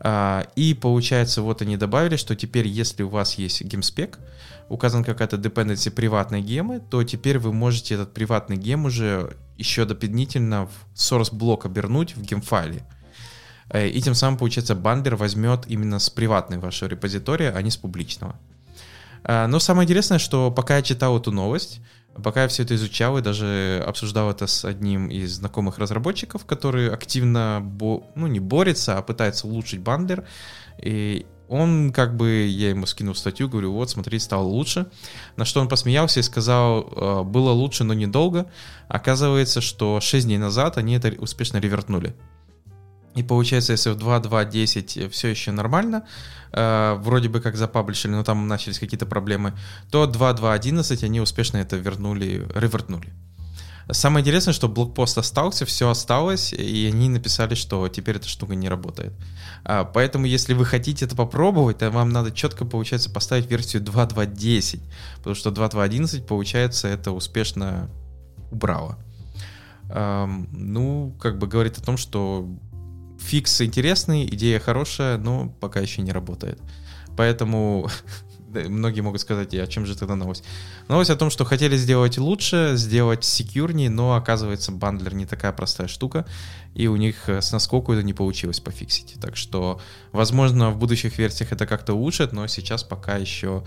А, 0.00 0.46
и 0.56 0.74
получается, 0.74 1.42
вот 1.42 1.62
они 1.62 1.76
добавили, 1.76 2.16
что 2.16 2.34
теперь, 2.36 2.66
если 2.66 3.02
у 3.02 3.08
вас 3.08 3.34
есть 3.34 3.62
гемспек, 3.62 4.18
указан 4.68 5.04
какая-то 5.04 5.36
dependency 5.36 5.90
приватной 5.90 6.40
гемы, 6.42 6.80
то 6.80 7.02
теперь 7.04 7.38
вы 7.38 7.52
можете 7.52 7.94
этот 7.94 8.14
приватный 8.14 8.56
гем 8.56 8.86
уже 8.86 9.36
еще 9.56 9.84
дополнительно 9.84 10.66
в 10.66 10.94
source 10.94 11.34
блок 11.34 11.66
обернуть 11.66 12.16
в 12.16 12.22
гемфайле. 12.22 12.84
Э, 13.70 13.88
и 13.88 14.00
тем 14.00 14.14
самым, 14.14 14.38
получается, 14.38 14.74
бандер 14.74 15.16
возьмет 15.16 15.64
именно 15.66 15.98
с 15.98 16.10
приватной 16.10 16.58
вашей 16.58 16.88
репозитории, 16.88 17.50
а 17.54 17.60
не 17.62 17.70
с 17.70 17.76
публичного. 17.76 18.36
А, 19.22 19.46
но 19.46 19.58
самое 19.58 19.86
интересное, 19.86 20.18
что 20.18 20.50
пока 20.50 20.76
я 20.76 20.82
читал 20.82 21.18
эту 21.18 21.32
новость, 21.32 21.80
пока 22.22 22.42
я 22.42 22.48
все 22.48 22.62
это 22.62 22.74
изучал 22.74 23.18
и 23.18 23.22
даже 23.22 23.82
обсуждал 23.86 24.30
это 24.30 24.46
с 24.46 24.64
одним 24.64 25.08
из 25.08 25.36
знакомых 25.36 25.78
разработчиков, 25.78 26.44
который 26.44 26.90
активно, 26.90 27.60
бо, 27.62 28.04
ну 28.14 28.26
не 28.26 28.40
борется, 28.40 28.98
а 28.98 29.02
пытается 29.02 29.46
улучшить 29.46 29.80
бандлер, 29.80 30.24
и 30.78 31.26
он 31.48 31.92
как 31.92 32.16
бы, 32.16 32.46
я 32.46 32.70
ему 32.70 32.86
скинул 32.86 33.14
статью, 33.14 33.48
говорю, 33.48 33.72
вот, 33.72 33.90
смотри, 33.90 34.18
стало 34.18 34.44
лучше. 34.44 34.86
На 35.36 35.44
что 35.44 35.60
он 35.60 35.68
посмеялся 35.68 36.20
и 36.20 36.22
сказал, 36.22 36.88
«Э, 36.90 37.22
было 37.22 37.50
лучше, 37.50 37.84
но 37.84 37.92
недолго. 37.94 38.46
Оказывается, 38.88 39.60
что 39.60 40.00
6 40.00 40.26
дней 40.26 40.38
назад 40.38 40.78
они 40.78 40.94
это 40.96 41.12
успешно 41.18 41.58
ревертнули. 41.58 42.14
И 43.14 43.22
получается, 43.22 43.72
если 43.72 43.90
в 43.90 43.96
2.2.10 43.96 45.08
все 45.08 45.28
еще 45.28 45.52
нормально, 45.52 46.04
э, 46.52 46.96
вроде 46.98 47.28
бы 47.28 47.40
как 47.40 47.56
запаблишили, 47.56 48.12
но 48.12 48.24
там 48.24 48.48
начались 48.48 48.78
какие-то 48.78 49.06
проблемы, 49.06 49.52
то 49.90 50.04
2.2.11 50.04 51.04
они 51.04 51.20
успешно 51.20 51.58
это 51.58 51.76
вернули, 51.76 52.46
ревертнули. 52.54 53.12
Самое 53.90 54.22
интересное, 54.22 54.54
что 54.54 54.66
блокпост 54.66 55.18
остался, 55.18 55.66
все 55.66 55.90
осталось, 55.90 56.54
и 56.54 56.86
они 56.86 57.10
написали, 57.10 57.54
что 57.54 57.86
теперь 57.88 58.16
эта 58.16 58.28
штука 58.28 58.54
не 58.54 58.68
работает. 58.68 59.12
А, 59.62 59.84
поэтому, 59.84 60.24
если 60.24 60.54
вы 60.54 60.64
хотите 60.64 61.04
это 61.04 61.14
попробовать, 61.14 61.78
то 61.78 61.90
вам 61.90 62.08
надо 62.08 62.32
четко, 62.32 62.64
получается, 62.64 63.10
поставить 63.10 63.50
версию 63.50 63.82
2.2.10, 63.82 64.80
потому 65.18 65.36
что 65.36 65.50
2.2.11, 65.50 66.26
получается, 66.26 66.88
это 66.88 67.12
успешно 67.12 67.90
убрало. 68.50 68.98
Ну, 69.86 71.14
как 71.20 71.38
бы 71.38 71.46
говорит 71.46 71.76
о 71.76 71.82
том, 71.82 71.98
что 71.98 72.48
фикс 73.24 73.60
интересный, 73.62 74.26
идея 74.26 74.60
хорошая, 74.60 75.18
но 75.18 75.48
пока 75.60 75.80
еще 75.80 76.02
не 76.02 76.12
работает. 76.12 76.60
Поэтому 77.16 77.88
многие 78.68 79.00
могут 79.00 79.20
сказать, 79.20 79.54
а 79.54 79.66
чем 79.66 79.86
же 79.86 79.96
тогда 79.96 80.14
новость? 80.14 80.44
Новость 80.88 81.10
о 81.10 81.16
том, 81.16 81.30
что 81.30 81.44
хотели 81.44 81.76
сделать 81.76 82.18
лучше, 82.18 82.72
сделать 82.74 83.24
секьюрнее, 83.24 83.90
но 83.90 84.14
оказывается 84.14 84.72
бандлер 84.72 85.14
не 85.14 85.26
такая 85.26 85.52
простая 85.52 85.88
штука, 85.88 86.26
и 86.74 86.86
у 86.86 86.96
них 86.96 87.28
э, 87.28 87.40
с 87.40 87.52
наскоку 87.52 87.92
это 87.92 88.02
не 88.02 88.12
получилось 88.12 88.60
пофиксить. 88.60 89.14
Так 89.20 89.36
что, 89.36 89.80
возможно, 90.12 90.70
в 90.70 90.78
будущих 90.78 91.18
версиях 91.18 91.52
это 91.52 91.66
как-то 91.66 91.94
улучшит, 91.94 92.32
но 92.32 92.46
сейчас 92.46 92.84
пока 92.84 93.16
еще 93.16 93.64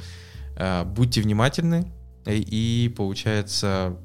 э, 0.55 0.83
будьте 0.85 1.21
внимательны, 1.21 1.91
и, 2.25 2.85
и 2.85 2.89
получается 2.89 3.97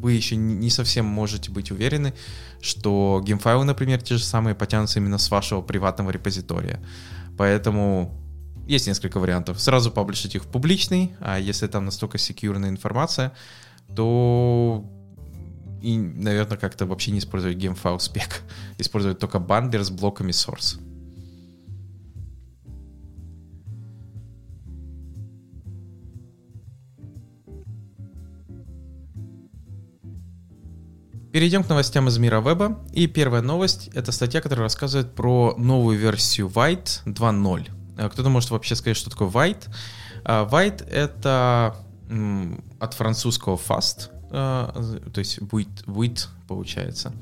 вы 0.00 0.12
еще 0.12 0.36
не 0.36 0.70
совсем 0.70 1.06
можете 1.06 1.50
быть 1.50 1.70
уверены, 1.70 2.14
что 2.60 3.22
геймфайлы, 3.24 3.64
например, 3.64 4.00
те 4.02 4.16
же 4.16 4.24
самые 4.24 4.54
потянутся 4.54 4.98
именно 4.98 5.18
с 5.18 5.30
вашего 5.30 5.62
приватного 5.62 6.10
репозитория. 6.10 6.80
Поэтому 7.36 8.14
есть 8.66 8.86
несколько 8.86 9.18
вариантов. 9.18 9.60
Сразу 9.60 9.90
паблишить 9.90 10.34
их 10.34 10.44
в 10.44 10.46
публичный, 10.46 11.14
а 11.20 11.38
если 11.38 11.66
там 11.66 11.84
настолько 11.84 12.18
секьюрная 12.18 12.70
информация, 12.70 13.32
то 13.94 14.84
и, 15.80 15.96
наверное, 15.96 16.58
как-то 16.58 16.86
вообще 16.86 17.12
не 17.12 17.20
использовать 17.20 17.56
GameFile 17.56 17.98
спек. 18.00 18.42
Использовать 18.78 19.18
только 19.18 19.38
бандлер 19.38 19.82
с 19.82 19.90
блоками 19.90 20.32
source. 20.32 20.80
Перейдем 31.32 31.62
к 31.62 31.68
новостям 31.68 32.08
из 32.08 32.16
мира 32.16 32.40
веба. 32.40 32.78
И 32.92 33.06
первая 33.06 33.42
новость— 33.42 33.88
это 33.94 34.12
статья, 34.12 34.40
которая 34.40 34.64
рассказывает 34.64 35.14
про 35.14 35.54
новую 35.58 35.98
версию 35.98 36.48
White 36.48 37.04
2.0. 37.04 37.68
Э, 37.98 38.08
кто-то 38.08 38.30
может 38.30 38.50
вообще 38.50 38.74
сказать, 38.74 38.96
что 38.96 39.10
такое 39.10 39.28
White. 39.28 39.68
А, 40.24 40.48
White— 40.48 40.88
это 40.90 41.76
от 42.80 42.94
французского 42.94 43.56
fast, 43.56 44.08
э, 44.30 45.00
то 45.12 45.18
есть 45.18 45.42
будет, 45.42 45.84
будет 45.84 46.28
получается. 46.48 47.12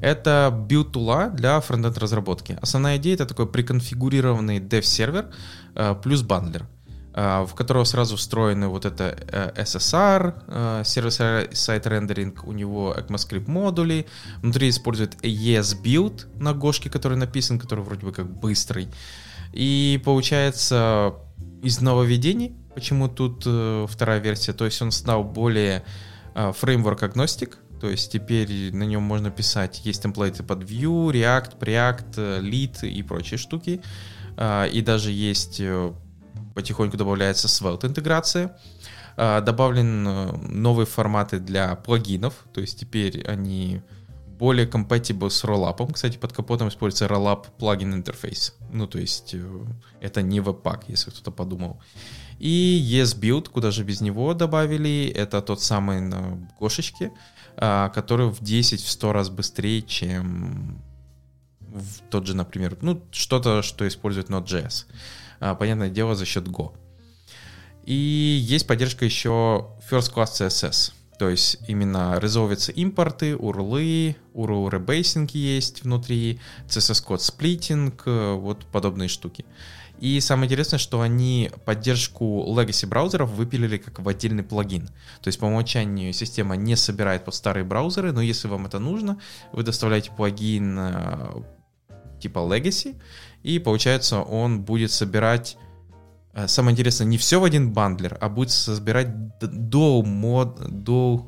Это 0.00 0.56
build-тула 0.68 1.34
для 1.34 1.60
фронтенд 1.60 1.98
разработки. 1.98 2.56
Основная 2.62 2.98
идея— 2.98 3.14
это 3.16 3.26
такой 3.26 3.48
приконфигурированный 3.48 4.60
dev-сервер 4.60 5.32
плюс 6.02 6.22
бандлер 6.22 6.68
в 7.12 7.50
которого 7.56 7.84
сразу 7.84 8.16
встроены 8.16 8.68
вот 8.68 8.84
это 8.84 9.18
SSR, 9.56 10.84
сервис-сайт 10.84 11.86
рендеринг, 11.86 12.46
у 12.46 12.52
него 12.52 12.94
ECMAScript 12.96 13.50
модули, 13.50 14.06
внутри 14.42 14.68
использует 14.68 15.14
ES 15.24 15.82
build 15.82 16.26
на 16.40 16.54
гошке, 16.54 16.88
который 16.88 17.18
написан, 17.18 17.58
который 17.58 17.84
вроде 17.84 18.06
бы 18.06 18.12
как 18.12 18.30
быстрый, 18.30 18.88
и 19.52 20.00
получается 20.04 21.14
из 21.62 21.80
нововведений, 21.80 22.54
почему 22.74 23.08
тут 23.08 23.42
э, 23.44 23.86
вторая 23.88 24.20
версия, 24.20 24.52
то 24.52 24.64
есть 24.64 24.80
он 24.80 24.92
стал 24.92 25.24
более 25.24 25.84
э, 26.34 26.52
фреймворк 26.52 27.02
агностик, 27.02 27.58
то 27.80 27.88
есть 27.88 28.12
теперь 28.12 28.74
на 28.74 28.84
нем 28.84 29.02
можно 29.02 29.30
писать, 29.30 29.80
есть 29.84 30.02
темплейты 30.02 30.42
под 30.42 30.62
Vue, 30.62 31.10
React, 31.12 31.58
Preact, 31.58 32.14
э, 32.16 32.40
Lead 32.40 32.86
и 32.86 33.02
прочие 33.02 33.38
штуки. 33.38 33.80
Э, 34.36 34.68
и 34.68 34.82
даже 34.82 35.10
есть, 35.10 35.60
э, 35.60 35.92
потихоньку 36.60 36.96
добавляется 36.96 37.48
Svelte 37.48 37.86
интеграция. 37.86 38.56
Э, 39.16 39.40
добавлен 39.40 40.06
э, 40.06 40.32
новые 40.48 40.86
форматы 40.86 41.38
для 41.38 41.74
плагинов, 41.74 42.34
то 42.52 42.60
есть 42.60 42.78
теперь 42.78 43.26
они 43.26 43.82
более 44.38 44.66
compatible 44.66 45.30
с 45.30 45.44
роллапом. 45.44 45.92
Кстати, 45.92 46.16
под 46.18 46.32
капотом 46.32 46.68
используется 46.68 47.08
роллап 47.08 47.46
плагин 47.58 47.94
интерфейс. 47.94 48.54
Ну, 48.72 48.86
то 48.86 48.98
есть 48.98 49.34
э, 49.34 49.64
это 50.00 50.22
не 50.22 50.40
webpack, 50.40 50.84
если 50.88 51.10
кто-то 51.10 51.30
подумал. 51.30 51.80
И 52.38 52.80
ESBuild, 52.94 53.50
куда 53.50 53.70
же 53.70 53.84
без 53.84 54.00
него 54.00 54.34
добавили, 54.34 55.12
это 55.14 55.42
тот 55.42 55.62
самый 55.62 56.00
на 56.00 56.48
гошечке, 56.58 57.12
а, 57.56 57.90
который 57.90 58.30
в 58.30 58.40
10 58.40 58.80
в 58.82 58.88
100 58.88 59.12
раз 59.12 59.28
быстрее, 59.28 59.82
чем 59.82 60.80
в 61.60 62.00
тот 62.10 62.26
же, 62.26 62.34
например, 62.34 62.78
ну, 62.80 63.02
что-то, 63.12 63.62
что 63.62 63.86
использует 63.86 64.30
Node.js. 64.30 64.86
А, 65.40 65.54
понятное 65.54 65.90
дело, 65.90 66.14
за 66.14 66.24
счет 66.24 66.46
Go. 66.46 66.72
И 67.84 67.94
есть 67.94 68.66
поддержка 68.66 69.04
еще 69.04 69.68
First 69.90 70.14
Class 70.14 70.32
CSS. 70.38 70.92
То 71.18 71.28
есть 71.28 71.58
именно 71.68 72.18
резолвятся 72.18 72.72
импорты, 72.72 73.36
урлы, 73.36 74.16
URL 74.32 74.70
rebasing 74.70 75.32
есть 75.32 75.82
внутри, 75.82 76.40
CSS-код 76.66 77.20
сплитинг, 77.20 78.04
э, 78.06 78.32
вот 78.34 78.64
подобные 78.66 79.08
штуки. 79.08 79.44
И 79.98 80.18
самое 80.20 80.46
интересное, 80.46 80.78
что 80.78 81.02
они 81.02 81.50
поддержку 81.66 82.46
legacy 82.48 82.86
браузеров 82.86 83.30
выпилили 83.32 83.76
как 83.76 83.98
в 83.98 84.08
отдельный 84.08 84.42
плагин. 84.42 84.86
То 85.20 85.28
есть 85.28 85.38
по 85.38 85.44
умолчанию 85.44 86.14
система 86.14 86.56
не 86.56 86.74
собирает 86.74 87.26
под 87.26 87.34
старые 87.34 87.64
браузеры, 87.64 88.12
но 88.12 88.22
если 88.22 88.48
вам 88.48 88.64
это 88.64 88.78
нужно, 88.78 89.20
вы 89.52 89.62
доставляете 89.62 90.10
плагин 90.16 90.78
э, 90.78 91.42
типа 92.18 92.38
legacy, 92.38 92.96
и 93.42 93.58
получается 93.58 94.20
он 94.20 94.62
будет 94.62 94.90
собирать 94.90 95.56
Э, 96.32 96.48
самое 96.48 96.72
интересное, 96.72 97.06
не 97.06 97.18
все 97.18 97.40
в 97.40 97.44
один 97.44 97.72
бандлер, 97.72 98.16
а 98.20 98.28
будет 98.28 98.50
собирать 98.50 99.38
до 99.40 100.02
мод, 100.02 100.60
до 100.68 101.26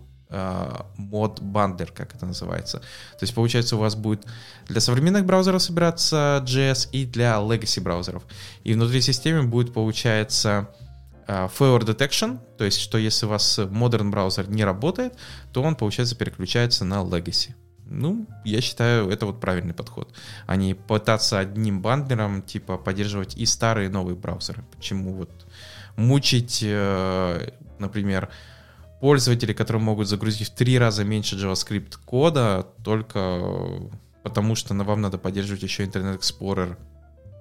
мод 0.97 1.43
бандлер, 1.43 1.93
как 1.93 2.15
это 2.15 2.25
называется. 2.25 2.79
То 2.79 3.23
есть, 3.23 3.35
получается, 3.35 3.77
у 3.77 3.81
вас 3.81 3.95
будет 3.95 4.25
для 4.67 4.81
современных 4.81 5.27
браузеров 5.27 5.63
собираться 5.63 6.43
JS 6.47 6.89
и 6.91 7.05
для 7.05 7.35
legacy 7.35 7.83
браузеров. 7.83 8.23
И 8.65 8.73
внутри 8.73 9.03
системы 9.03 9.43
будет, 9.43 9.75
получается, 9.75 10.71
uh, 11.27 11.53
failure 11.53 11.85
detection, 11.85 12.39
то 12.57 12.65
есть, 12.65 12.81
что 12.81 12.97
если 12.97 13.27
у 13.27 13.29
вас 13.29 13.59
modern 13.59 14.09
браузер 14.09 14.49
не 14.49 14.65
работает, 14.65 15.13
то 15.53 15.63
он, 15.63 15.77
получается, 15.77 16.17
переключается 16.17 16.87
на 16.87 17.03
legacy. 17.03 17.51
Ну, 17.87 18.27
я 18.45 18.61
считаю, 18.61 19.11
это 19.11 19.27
вот 19.27 19.41
правильный 19.41 19.75
подход. 19.75 20.15
А 20.47 20.57
не 20.57 20.75
пытаться 20.75 21.39
одним 21.39 21.83
бандлером, 21.83 22.43
типа, 22.43 22.79
поддерживать 22.79 23.37
и 23.37 23.47
старые, 23.47 23.89
и 23.89 23.93
новые 23.93 24.17
браузеры. 24.17 24.65
Почему 24.75 25.13
вот 25.15 25.31
мучить, 25.97 26.61
э, 26.63 27.51
например, 27.79 28.31
пользователей, 29.01 29.55
которые 29.55 29.83
могут 29.83 30.09
загрузить 30.09 30.49
в 30.49 30.55
три 30.55 30.79
раза 30.79 31.05
меньше 31.05 31.37
JavaScript 31.37 31.99
кода, 32.05 32.67
только 32.85 33.41
потому 34.23 34.55
что 34.55 34.75
вам 34.75 35.01
надо 35.01 35.19
поддерживать 35.19 35.63
еще 35.63 35.85
Internet 35.85 36.21
Explorer, 36.21 36.77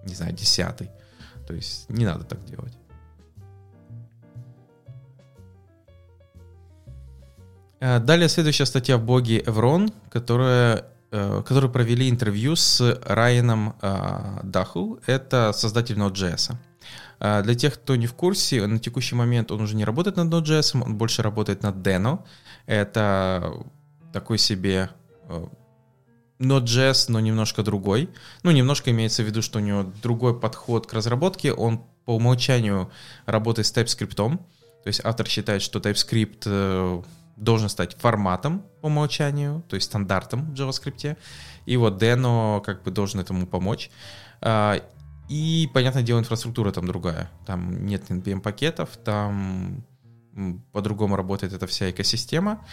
не 0.05 0.15
знаю, 0.15 0.33
десятый. 0.33 0.89
То 1.47 1.53
есть 1.53 1.89
не 1.89 2.05
надо 2.05 2.23
так 2.23 2.43
делать. 2.45 2.73
Далее 7.81 8.29
следующая 8.29 8.65
статья 8.65 8.97
в 8.97 9.03
блоге 9.03 9.39
Evron, 9.41 9.91
которая 10.09 10.85
э, 11.11 11.43
которые 11.45 11.71
провели 11.71 12.09
интервью 12.09 12.55
с 12.55 12.99
Райаном 13.05 13.75
э, 13.81 14.39
Даху, 14.43 14.99
это 15.07 15.51
создатель 15.53 15.97
Node.js. 15.97 16.55
Для 17.19 17.53
тех, 17.53 17.75
кто 17.75 17.95
не 17.95 18.07
в 18.07 18.15
курсе, 18.15 18.65
на 18.65 18.79
текущий 18.79 19.13
момент 19.13 19.51
он 19.51 19.61
уже 19.61 19.75
не 19.75 19.85
работает 19.85 20.17
над 20.17 20.33
Node.js, 20.33 20.81
он 20.81 20.95
больше 20.95 21.21
работает 21.21 21.61
над 21.61 21.75
Deno. 21.75 22.23
Это 22.65 23.53
такой 24.11 24.39
себе 24.39 24.89
Node.js, 26.41 27.05
но 27.09 27.19
немножко 27.19 27.61
другой. 27.61 28.09
Ну, 28.43 28.51
немножко 28.51 28.89
имеется 28.89 29.21
в 29.23 29.27
виду, 29.27 29.41
что 29.41 29.59
у 29.59 29.61
него 29.61 29.91
другой 30.01 30.39
подход 30.39 30.87
к 30.87 30.93
разработке. 30.93 31.53
Он 31.53 31.83
по 32.05 32.15
умолчанию 32.15 32.91
работает 33.27 33.67
с 33.67 33.73
TypeScript. 33.73 34.15
То 34.15 34.87
есть 34.87 35.01
автор 35.03 35.27
считает, 35.27 35.61
что 35.61 35.79
TypeScript 35.79 36.43
э, 36.45 37.01
должен 37.35 37.69
стать 37.69 37.97
форматом 37.99 38.63
по 38.81 38.87
умолчанию, 38.87 39.63
то 39.67 39.75
есть 39.75 39.87
стандартом 39.87 40.51
в 40.51 40.53
JavaScript. 40.53 41.17
И 41.65 41.77
вот 41.77 42.01
Deno 42.01 42.61
как 42.61 42.83
бы 42.83 42.91
должен 42.91 43.19
этому 43.19 43.47
помочь. 43.47 43.91
А, 44.41 44.81
и, 45.29 45.69
понятное 45.73 46.03
дело, 46.03 46.19
инфраструктура 46.19 46.71
там 46.71 46.85
другая. 46.85 47.29
Там 47.45 47.85
нет 47.85 48.09
NPM-пакетов, 48.09 48.97
там 48.97 49.83
по-другому 50.71 51.15
работает 51.15 51.53
эта 51.53 51.67
вся 51.67 51.89
экосистема. 51.89 52.65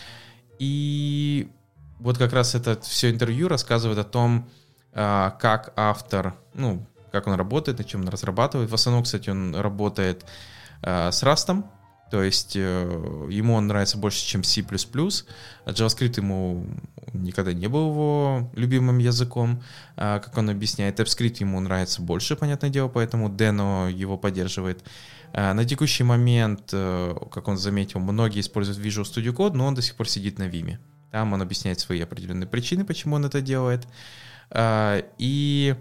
И 0.59 1.51
вот 1.99 2.19
как 2.19 2.33
раз 2.33 2.55
это 2.55 2.81
все 2.81 3.11
интервью 3.11 3.49
рассказывает 3.49 3.99
о 3.99 4.05
том, 4.05 4.49
а, 4.93 5.31
как 5.41 5.73
автор, 5.77 6.35
ну, 6.55 6.87
как 7.13 7.27
он 7.27 7.35
работает, 7.35 7.79
на 7.79 7.85
чем 7.85 8.03
он 8.03 8.09
разрабатывает. 8.09 8.71
В 8.71 8.75
основном, 8.75 9.05
кстати, 9.05 9.31
он 9.31 9.55
работает 9.55 10.25
а, 10.83 11.11
с 11.13 11.23
Rust, 11.23 11.65
то 12.11 12.23
есть 12.23 12.57
э, 12.57 13.29
ему 13.31 13.55
он 13.55 13.67
нравится 13.67 13.99
больше, 13.99 14.25
чем 14.25 14.43
C++. 14.45 14.63
А 14.63 15.71
JavaScript 15.71 16.17
ему 16.17 16.67
никогда 17.13 17.53
не 17.53 17.69
был 17.69 17.91
его 17.91 18.51
любимым 18.55 18.99
языком, 18.99 19.63
как 19.97 20.37
он 20.37 20.51
объясняет. 20.51 20.99
TypeScript 20.99 21.37
ему 21.41 21.61
нравится 21.61 22.03
больше, 22.03 22.37
понятное 22.37 22.71
дело, 22.71 22.89
поэтому 22.89 23.29
Deno 23.29 23.91
его 23.91 24.17
поддерживает. 24.17 24.83
На 25.33 25.65
текущий 25.65 26.05
момент, 26.05 26.71
э, 26.73 27.15
как 27.31 27.49
он 27.49 27.59
заметил, 27.59 28.01
многие 28.01 28.41
используют 28.41 28.79
Visual 28.79 29.05
Studio 29.05 29.35
Code, 29.35 29.53
но 29.53 29.67
он 29.67 29.75
до 29.75 29.83
сих 29.83 29.95
пор 29.95 30.09
сидит 30.09 30.39
на 30.39 30.49
Vime. 30.49 30.79
Там 31.11 31.33
он 31.33 31.43
объясняет 31.43 31.81
свои 31.81 32.01
определенные 32.01 32.47
причины, 32.47 32.85
почему 32.85 33.17
он 33.17 33.25
это 33.25 33.41
делает. 33.41 33.87
А, 34.51 35.03
и 35.19 35.77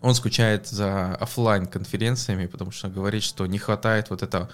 он 0.00 0.14
скучает 0.14 0.66
за 0.66 1.14
офлайн 1.14 1.66
конференциями, 1.66 2.46
потому 2.46 2.70
что 2.70 2.88
говорит, 2.88 3.22
что 3.22 3.46
не 3.46 3.58
хватает 3.58 4.10
вот 4.10 4.22
это 4.22 4.50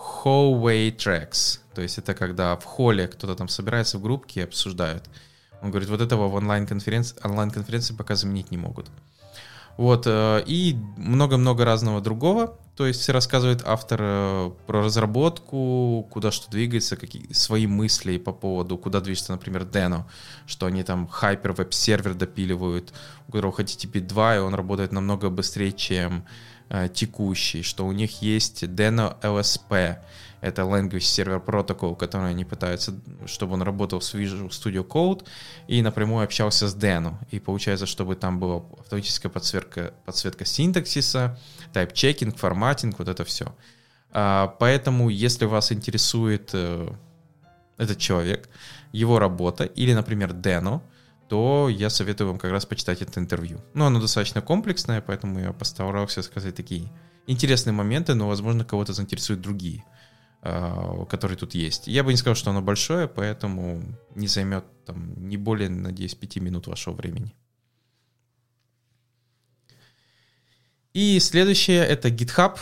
hallway 0.00 0.94
tracks. 0.96 1.60
То 1.74 1.82
есть 1.82 1.98
это 1.98 2.14
когда 2.14 2.56
в 2.56 2.64
холле 2.64 3.06
кто-то 3.06 3.34
там 3.34 3.48
собирается 3.48 3.98
в 3.98 4.02
группке 4.02 4.40
и 4.40 4.44
обсуждают. 4.44 5.04
Он 5.62 5.70
говорит, 5.70 5.90
вот 5.90 6.00
этого 6.00 6.28
в 6.28 6.34
онлайн-конференции, 6.34 7.16
онлайн-конференции 7.22 7.94
пока 7.94 8.14
заменить 8.14 8.50
не 8.50 8.56
могут. 8.56 8.90
Вот, 9.76 10.06
э, 10.06 10.42
и 10.46 10.76
много-много 10.96 11.64
разного 11.64 12.00
другого. 12.00 12.58
То 12.76 12.86
есть 12.86 13.08
рассказывает 13.10 13.62
автор 13.64 14.00
э, 14.02 14.50
про 14.66 14.82
разработку, 14.82 16.06
куда 16.10 16.30
что 16.30 16.50
двигается, 16.50 16.96
какие 16.96 17.30
свои 17.32 17.66
мысли 17.66 18.16
по 18.16 18.32
поводу, 18.32 18.78
куда 18.78 19.00
движется, 19.00 19.32
например, 19.32 19.62
Deno, 19.62 20.04
что 20.46 20.66
они 20.66 20.82
там 20.82 21.08
Hyper 21.20 21.56
Web 21.56 21.72
сервер 21.72 22.14
допиливают, 22.14 22.92
у 23.28 23.32
которого 23.32 23.52
HTTP 23.52 24.00
2, 24.00 24.36
и 24.36 24.38
он 24.38 24.54
работает 24.54 24.92
намного 24.92 25.28
быстрее, 25.30 25.72
чем 25.72 26.24
текущий, 26.94 27.62
что 27.62 27.86
у 27.86 27.92
них 27.92 28.22
есть 28.22 28.62
Deno 28.62 29.20
LSP, 29.22 29.98
это 30.40 30.62
Language 30.62 30.98
Server 30.98 31.44
Protocol, 31.44 31.96
который 31.96 32.30
они 32.30 32.44
пытаются, 32.44 32.98
чтобы 33.26 33.54
он 33.54 33.62
работал 33.62 34.00
с 34.00 34.14
Visual 34.14 34.48
Studio 34.48 34.86
Code 34.86 35.24
и 35.68 35.82
напрямую 35.82 36.24
общался 36.24 36.68
с 36.68 36.74
Deno. 36.74 37.14
И 37.30 37.38
получается, 37.40 37.86
чтобы 37.86 38.16
там 38.16 38.40
была 38.40 38.62
автоматическая 38.78 39.30
подсветка, 39.30 39.92
подсветка 40.04 40.44
синтаксиса, 40.44 41.38
тайп-чекинг, 41.72 42.36
форматинг, 42.36 42.98
вот 42.98 43.08
это 43.08 43.24
все. 43.24 43.54
А, 44.12 44.48
поэтому, 44.58 45.08
если 45.10 45.44
вас 45.44 45.72
интересует 45.72 46.50
э, 46.52 46.88
этот 47.76 47.98
человек, 47.98 48.48
его 48.92 49.18
работа 49.18 49.64
или, 49.64 49.92
например, 49.92 50.30
Deno, 50.30 50.80
то 51.30 51.68
я 51.68 51.90
советую 51.90 52.28
вам 52.28 52.38
как 52.38 52.50
раз 52.50 52.66
почитать 52.66 53.02
это 53.02 53.20
интервью. 53.20 53.60
Ну, 53.72 53.84
оно 53.86 54.00
достаточно 54.00 54.42
комплексное, 54.42 55.00
поэтому 55.00 55.38
я 55.38 55.52
постарался 55.52 56.22
сказать 56.22 56.56
такие 56.56 56.90
интересные 57.28 57.72
моменты, 57.72 58.14
но, 58.14 58.26
возможно, 58.26 58.64
кого-то 58.64 58.92
заинтересуют 58.92 59.40
другие. 59.40 59.84
А, 60.42 61.04
который 61.04 61.36
тут 61.36 61.54
есть. 61.54 61.86
Я 61.86 62.02
бы 62.02 62.10
не 62.12 62.16
сказал, 62.16 62.34
что 62.34 62.50
оно 62.50 62.62
большое, 62.62 63.06
поэтому 63.06 63.80
не 64.16 64.26
займет 64.26 64.64
там 64.86 65.28
не 65.28 65.36
более, 65.36 65.68
надеюсь, 65.68 66.16
5 66.16 66.36
минут 66.36 66.66
вашего 66.66 66.94
времени. 66.94 67.32
И 70.92 71.20
следующее 71.20 71.84
это 71.84 72.08
GitHub. 72.08 72.58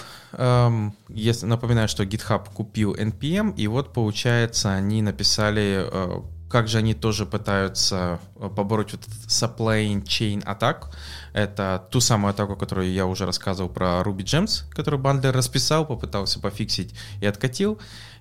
Я 1.09 1.35
напоминаю, 1.43 1.89
что 1.89 2.05
GitHub 2.05 2.53
купил 2.53 2.95
NPM, 2.95 3.55
и 3.57 3.67
вот 3.67 3.95
получается 3.95 4.75
они 4.75 5.01
написали, 5.01 5.89
э, 5.91 6.23
как 6.49 6.69
же 6.69 6.79
они 6.79 6.95
тоже 6.95 7.27
пытаются 7.27 8.21
э, 8.37 8.49
побороть 8.49 8.93
вот 8.93 9.03
этот 9.07 9.29
supply 9.29 10.03
chain 10.03 10.43
атак. 10.45 10.91
Это 11.33 11.87
ту 11.91 12.01
самую 12.01 12.31
атаку, 12.31 12.57
которую 12.57 12.91
я 12.91 13.07
уже 13.07 13.27
рассказывал 13.27 13.69
про 13.69 14.01
Ruby 14.01 14.25
Gems, 14.25 14.65
которую 14.71 15.01
Бандлер 15.01 15.35
расписал, 15.35 15.87
попытался 15.87 16.41
пофиксить 16.41 16.95
и 17.21 17.27
откатил. 17.27 17.79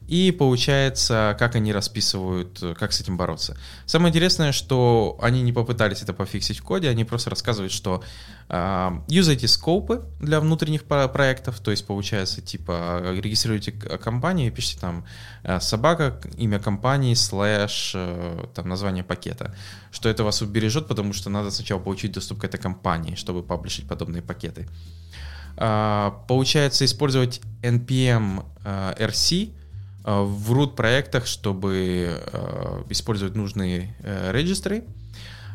И 0.08 0.32
получается, 0.32 1.36
как 1.38 1.56
они 1.56 1.74
расписывают, 1.74 2.64
как 2.80 2.94
с 2.94 3.02
этим 3.02 3.18
бороться. 3.18 3.58
Самое 3.86 4.10
интересное, 4.10 4.54
что 4.54 5.18
они 5.22 5.42
не 5.42 5.52
попытались 5.52 6.02
это 6.02 6.14
пофиксить 6.14 6.60
в 6.60 6.64
коде, 6.64 6.88
они 6.90 7.04
просто 7.04 7.30
рассказывают, 7.30 7.74
что 7.74 8.02
э, 8.48 9.02
юзайте 9.10 9.50
скопы 9.50 10.06
для 10.22 10.40
внутренних 10.40 10.86
проектов, 10.86 11.60
то 11.60 11.72
есть 11.72 11.86
получается, 11.86 12.42
типа, 12.42 13.02
регистрируйте 13.20 13.74
компанию 13.74 14.48
и 14.48 14.52
пишите 14.52 14.80
там 14.80 15.06
э, 15.44 15.60
собака, 15.60 16.22
имя 16.38 16.60
компании, 16.60 17.14
слэш, 17.14 17.92
э, 17.94 18.46
там, 18.56 18.70
название 18.70 19.04
пакета, 19.04 19.54
что 19.92 20.08
это 20.08 20.24
вас 20.24 20.42
убережет, 20.42 20.88
потому 20.88 21.12
что 21.12 21.30
надо 21.30 21.52
сначала 21.52 21.80
получить 21.80 22.14
доступ 22.14 22.40
к 22.40 22.44
этой 22.46 22.60
компании, 22.60 23.16
чтобы 23.16 23.44
паблишить 23.44 23.90
подобные 23.90 24.22
пакеты. 24.22 24.70
Э, 25.58 26.12
получается, 26.30 26.86
использовать 26.86 27.42
npm 27.62 28.46
э, 28.64 28.94
rc, 29.00 29.52
Э, 29.52 29.67
в 30.08 30.54
root 30.54 30.74
проектах, 30.74 31.28
чтобы 31.28 32.22
э, 32.32 32.84
использовать 32.90 33.36
нужные 33.36 33.94
э, 34.00 34.32
регистры. 34.32 34.86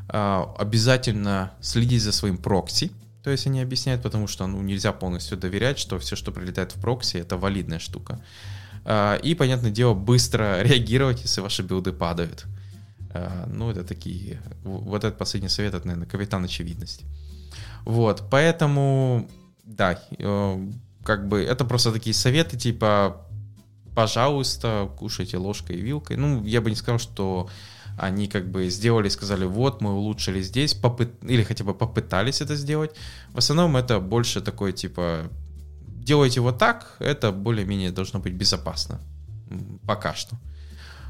Обязательно 0.08 1.52
следить 1.62 2.02
за 2.02 2.12
своим 2.12 2.36
прокси, 2.36 2.90
то 3.22 3.30
есть 3.30 3.46
они 3.46 3.62
объясняют, 3.62 4.02
потому 4.02 4.26
что 4.26 4.46
ну, 4.46 4.60
нельзя 4.60 4.92
полностью 4.92 5.38
доверять, 5.38 5.78
что 5.78 5.98
все, 5.98 6.16
что 6.16 6.32
прилетает 6.32 6.72
в 6.72 6.80
прокси, 6.80 7.16
это 7.16 7.38
валидная 7.38 7.78
штука. 7.78 8.20
И, 9.22 9.36
понятное 9.38 9.70
дело, 9.70 9.94
быстро 9.94 10.60
реагировать, 10.62 11.22
если 11.22 11.40
ваши 11.40 11.62
билды 11.62 11.92
падают. 11.92 12.44
Ну, 13.46 13.70
это 13.70 13.84
такие... 13.84 14.42
Вот 14.64 15.04
этот 15.04 15.16
последний 15.16 15.48
совет, 15.48 15.72
это, 15.72 15.86
наверное, 15.86 16.08
капитан 16.08 16.44
очевидности. 16.44 17.06
Вот, 17.86 18.24
поэтому, 18.28 19.30
да, 19.64 19.98
как 21.04 21.28
бы 21.28 21.40
это 21.40 21.64
просто 21.64 21.90
такие 21.92 22.12
советы, 22.12 22.58
типа, 22.58 23.24
пожалуйста, 23.94 24.90
кушайте 24.98 25.36
ложкой 25.36 25.76
и 25.76 25.80
вилкой. 25.80 26.16
Ну, 26.16 26.44
я 26.44 26.60
бы 26.60 26.70
не 26.70 26.76
сказал, 26.76 26.98
что 26.98 27.48
они 27.98 28.26
как 28.26 28.50
бы 28.50 28.68
сделали, 28.70 29.08
сказали, 29.08 29.44
вот, 29.44 29.80
мы 29.80 29.92
улучшили 29.92 30.42
здесь, 30.42 30.74
попыт... 30.74 31.12
или 31.22 31.42
хотя 31.42 31.64
бы 31.64 31.74
попытались 31.74 32.40
это 32.40 32.56
сделать. 32.56 32.92
В 33.32 33.38
основном 33.38 33.76
это 33.76 34.00
больше 34.00 34.40
такое, 34.40 34.72
типа, 34.72 35.30
делайте 35.86 36.40
вот 36.40 36.58
так, 36.58 36.96
это 36.98 37.32
более-менее 37.32 37.90
должно 37.90 38.18
быть 38.18 38.32
безопасно. 38.32 39.00
Пока 39.86 40.14
что. 40.14 40.36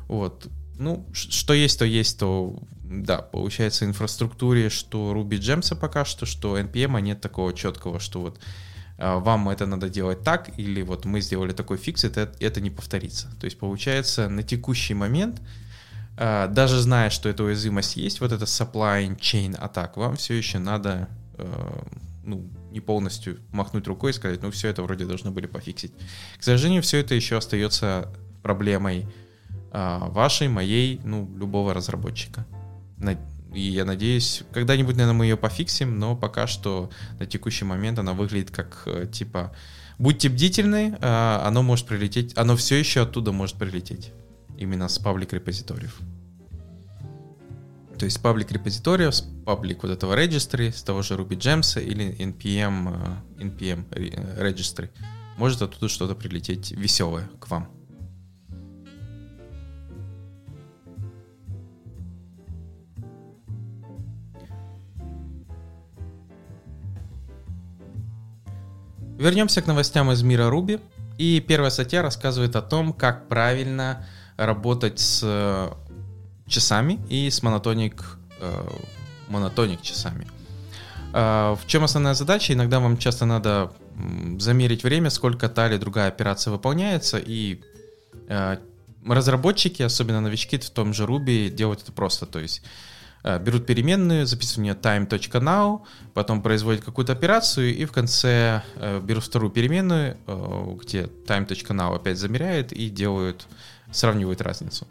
Вот. 0.09 0.49
Ну, 0.79 1.07
что 1.13 1.55
есть, 1.55 1.79
то 1.79 1.85
есть, 1.85 2.19
то, 2.19 2.59
да, 2.83 3.19
получается, 3.19 3.85
инфраструктуре, 3.85 4.69
что 4.69 5.13
Ruby 5.13 5.39
Gems 5.39 5.77
пока 5.77 6.05
что, 6.05 6.27
что 6.27 6.59
NPM, 6.59 7.01
нет 7.01 7.21
такого 7.21 7.53
четкого, 7.53 8.01
что 8.01 8.21
вот 8.21 8.41
вам 9.03 9.49
это 9.49 9.67
надо 9.67 9.89
делать 9.89 10.23
так, 10.23 10.51
или 10.59 10.83
вот 10.83 11.05
мы 11.05 11.21
сделали 11.21 11.53
такой 11.53 11.77
фикс, 11.77 12.05
это, 12.05 12.33
это 12.39 12.61
не 12.61 12.71
повторится. 12.71 13.29
То 13.41 13.47
есть 13.47 13.59
получается 13.59 14.29
на 14.29 14.43
текущий 14.43 14.95
момент, 14.95 15.41
а, 16.17 16.47
даже 16.47 16.81
зная, 16.81 17.11
что 17.11 17.29
эта 17.29 17.43
уязвимость 17.43 17.97
есть, 17.97 18.21
вот 18.21 18.33
это 18.33 18.45
supply 18.45 19.19
chain 19.19 19.57
атак, 19.57 19.97
вам 19.97 20.17
все 20.17 20.35
еще 20.35 20.59
надо 20.59 21.09
а, 21.37 21.85
ну, 22.23 22.49
не 22.71 22.81
полностью 22.81 23.41
махнуть 23.51 23.87
рукой 23.89 24.13
и 24.13 24.15
сказать, 24.15 24.41
ну 24.43 24.51
все 24.51 24.69
это 24.69 24.83
вроде 24.83 25.05
должны 25.05 25.31
были 25.33 25.47
пофиксить. 25.47 25.93
К 26.39 26.43
сожалению, 26.43 26.83
все 26.83 26.99
это 26.99 27.15
еще 27.15 27.37
остается 27.37 28.09
проблемой 28.43 29.07
вашей, 29.73 30.49
моей, 30.49 31.01
ну, 31.03 31.31
любого 31.35 31.73
разработчика. 31.73 32.45
И 33.55 33.61
я 33.61 33.85
надеюсь, 33.85 34.43
когда-нибудь, 34.53 34.97
наверное, 34.97 35.19
мы 35.19 35.27
ее 35.27 35.37
пофиксим, 35.37 35.99
но 35.99 36.17
пока 36.17 36.47
что 36.47 36.91
на 37.19 37.27
текущий 37.27 37.65
момент 37.65 37.99
она 37.99 38.15
выглядит 38.15 38.51
как, 38.51 38.83
э, 38.87 39.07
типа, 39.11 39.55
будьте 39.99 40.29
бдительны, 40.29 40.97
а, 41.01 41.43
оно 41.47 41.63
может 41.63 41.87
прилететь, 41.87 42.37
оно 42.37 42.57
все 42.57 42.77
еще 42.77 43.03
оттуда 43.03 43.33
может 43.33 43.57
прилететь. 43.57 44.13
Именно 44.57 44.89
с 44.89 44.99
паблик 44.99 45.33
репозиториев. 45.33 45.99
То 47.99 48.07
есть 48.07 48.21
паблик 48.23 48.51
репозиториев, 48.51 49.15
паблик 49.45 49.83
вот 49.83 49.93
этого 49.93 50.17
registry, 50.17 50.73
с 50.73 50.83
того 50.83 51.03
же 51.03 51.15
Ruby 51.15 51.37
Gems 51.37 51.81
или 51.83 52.17
npm, 52.19 53.23
э, 53.39 53.45
npm 53.45 53.85
registry. 54.41 54.91
Может 55.37 55.63
оттуда 55.63 55.89
что-то 55.89 56.15
прилететь 56.15 56.73
веселое 56.73 57.29
к 57.39 57.49
вам. 57.49 57.69
Вернемся 69.23 69.63
к 69.63 69.69
новостям 69.69 70.11
из 70.11 70.25
мира 70.25 70.51
Руби. 70.51 70.81
И 71.17 71.39
первая 71.39 71.71
статья 71.71 72.03
рассказывает 72.03 72.57
о 72.57 72.61
том, 72.61 72.93
как 72.93 73.29
правильно 73.29 74.05
работать 74.37 74.99
с 74.99 75.21
э, 75.23 75.71
часами 76.49 76.99
и 77.09 77.31
с 77.31 77.41
монотоник, 77.41 78.03
э, 78.41 78.69
монотоник 79.29 79.81
часами. 79.81 80.27
Э, 81.15 81.55
в 81.55 81.69
чем 81.69 81.85
основная 81.85 82.15
задача? 82.15 82.53
Иногда 82.53 82.81
вам 82.81 82.97
часто 82.97 83.25
надо 83.25 83.71
замерить 84.41 84.83
время, 84.83 85.09
сколько 85.09 85.49
та 85.49 85.69
или 85.69 85.77
другая 85.77 86.09
операция 86.09 86.51
выполняется, 86.51 87.19
и 87.19 87.61
разработчики, 89.07 89.83
особенно 89.83 90.21
новички 90.21 90.59
в 90.59 90.71
том 90.71 90.93
же 90.95 91.05
Ruby, 91.05 91.49
делают 91.49 91.83
это 91.83 91.93
просто. 91.93 92.27
То 92.27 92.41
есть 92.41 92.63
Э, 92.65 93.02
берут 93.25 93.67
переменную, 93.67 94.27
записывают 94.27 94.59
в 94.59 94.63
нее 94.63 94.75
time.now, 94.75 95.83
потом 96.15 96.43
производят 96.43 96.85
какую-то 96.85 97.13
операцию 97.13 97.75
и 97.75 97.85
в 97.85 97.93
конце 97.93 98.63
э, 98.77 99.01
берут 99.01 99.25
вторую 99.25 99.51
переменную, 99.51 100.17
э, 100.27 100.77
где 100.81 101.03
time.now 101.27 101.95
опять 101.95 102.19
замеряет 102.19 102.73
и 102.73 102.89
делают, 102.89 103.47
сравнивают 103.91 104.41
разницу. 104.41 104.87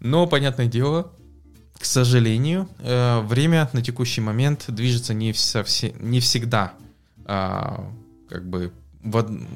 Но, 0.00 0.26
понятное 0.26 0.66
дело, 0.66 1.12
к 1.78 1.84
сожалению, 1.84 2.68
время 2.78 3.68
на 3.72 3.82
текущий 3.82 4.20
момент 4.20 4.64
движется 4.68 5.14
не, 5.14 5.32
совсем, 5.32 5.92
не 6.00 6.20
всегда 6.20 6.74
а, 7.24 7.90
как 8.28 8.48
бы 8.48 8.72
в, 9.02 9.46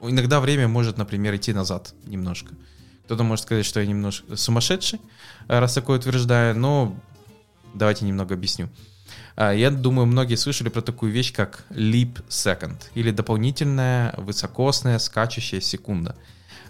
иногда 0.00 0.40
время 0.40 0.68
может, 0.68 0.98
например, 0.98 1.34
идти 1.36 1.52
назад 1.52 1.94
немножко. 2.04 2.54
Кто-то 3.06 3.22
может 3.22 3.44
сказать, 3.44 3.64
что 3.64 3.80
я 3.80 3.86
немножко 3.86 4.36
сумасшедший, 4.36 5.00
э, 5.48 5.58
раз 5.58 5.74
такое 5.74 5.98
утверждаю, 5.98 6.58
но 6.58 6.96
давайте 7.72 8.04
немного 8.04 8.34
объясню. 8.34 8.68
А, 9.36 9.52
я 9.52 9.70
думаю, 9.70 10.06
многие 10.06 10.34
слышали 10.34 10.70
про 10.70 10.80
такую 10.80 11.12
вещь, 11.12 11.32
как 11.32 11.64
leap 11.70 12.26
second, 12.28 12.76
или 12.94 13.12
дополнительная 13.12 14.12
высокосная 14.16 14.98
скачущая 14.98 15.60
секунда. 15.60 16.16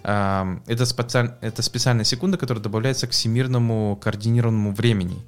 А, 0.03 0.61
это, 0.67 0.85
специаль... 0.85 1.37
это 1.41 1.63
специальная 1.63 2.05
секунда, 2.05 2.37
которая 2.37 2.63
добавляется 2.63 3.07
к 3.07 3.13
всемирному 3.13 3.97
координированному 3.97 4.75
времени 4.75 5.25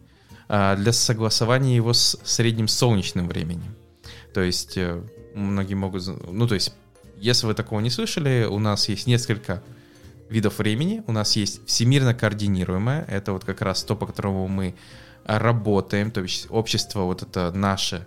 а, 0.49 0.77
для 0.77 0.93
согласования 0.93 1.75
его 1.75 1.95
с 1.95 2.19
средним 2.23 2.69
солнечным 2.69 3.29
временем. 3.29 3.75
То 4.35 4.43
есть 4.43 4.77
э, 4.77 5.03
многие 5.35 5.75
могут... 5.75 6.07
Ну, 6.07 6.47
то 6.47 6.55
есть, 6.55 6.75
если 7.17 7.47
вы 7.47 7.55
такого 7.55 7.81
не 7.81 7.89
слышали, 7.89 8.47
у 8.49 8.59
нас 8.59 8.89
есть 8.91 9.07
несколько 9.07 9.63
видов 10.29 10.59
времени. 10.59 11.03
У 11.07 11.13
нас 11.13 11.37
есть 11.37 11.67
всемирно 11.67 12.15
координируемое, 12.15 13.05
это 13.09 13.33
вот 13.33 13.45
как 13.45 13.61
раз 13.63 13.83
то, 13.83 13.97
по 13.97 14.07
которому 14.07 14.49
мы 14.49 14.75
работаем, 15.25 16.11
то 16.11 16.23
есть 16.23 16.47
общество 16.51 17.03
вот 17.03 17.23
это 17.23 17.53
наше 17.53 18.07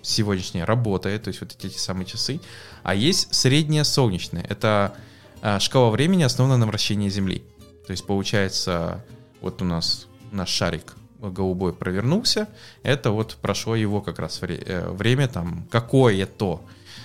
сегодняшнее 0.00 0.64
работает, 0.64 1.24
то 1.24 1.28
есть 1.28 1.40
вот 1.40 1.56
эти 1.62 1.78
самые 1.78 2.06
часы. 2.06 2.40
А 2.82 2.94
есть 2.94 3.32
среднее 3.34 3.84
солнечное, 3.84 4.44
это 4.48 4.94
а, 5.42 5.60
шкала 5.60 5.90
времени, 5.90 6.22
основана 6.22 6.56
на 6.56 6.66
вращении 6.66 7.08
Земли. 7.08 7.44
То 7.86 7.92
есть 7.92 8.06
получается, 8.06 9.04
вот 9.40 9.62
у 9.62 9.64
нас 9.64 10.06
наш 10.30 10.48
шарик 10.48 10.94
голубой 11.20 11.72
провернулся, 11.72 12.48
это 12.82 13.10
вот 13.10 13.36
прошло 13.40 13.76
его 13.76 14.00
как 14.00 14.18
раз 14.18 14.40
э, 14.42 14.90
время 14.90 15.28
там 15.28 15.66
какое-то. 15.70 16.62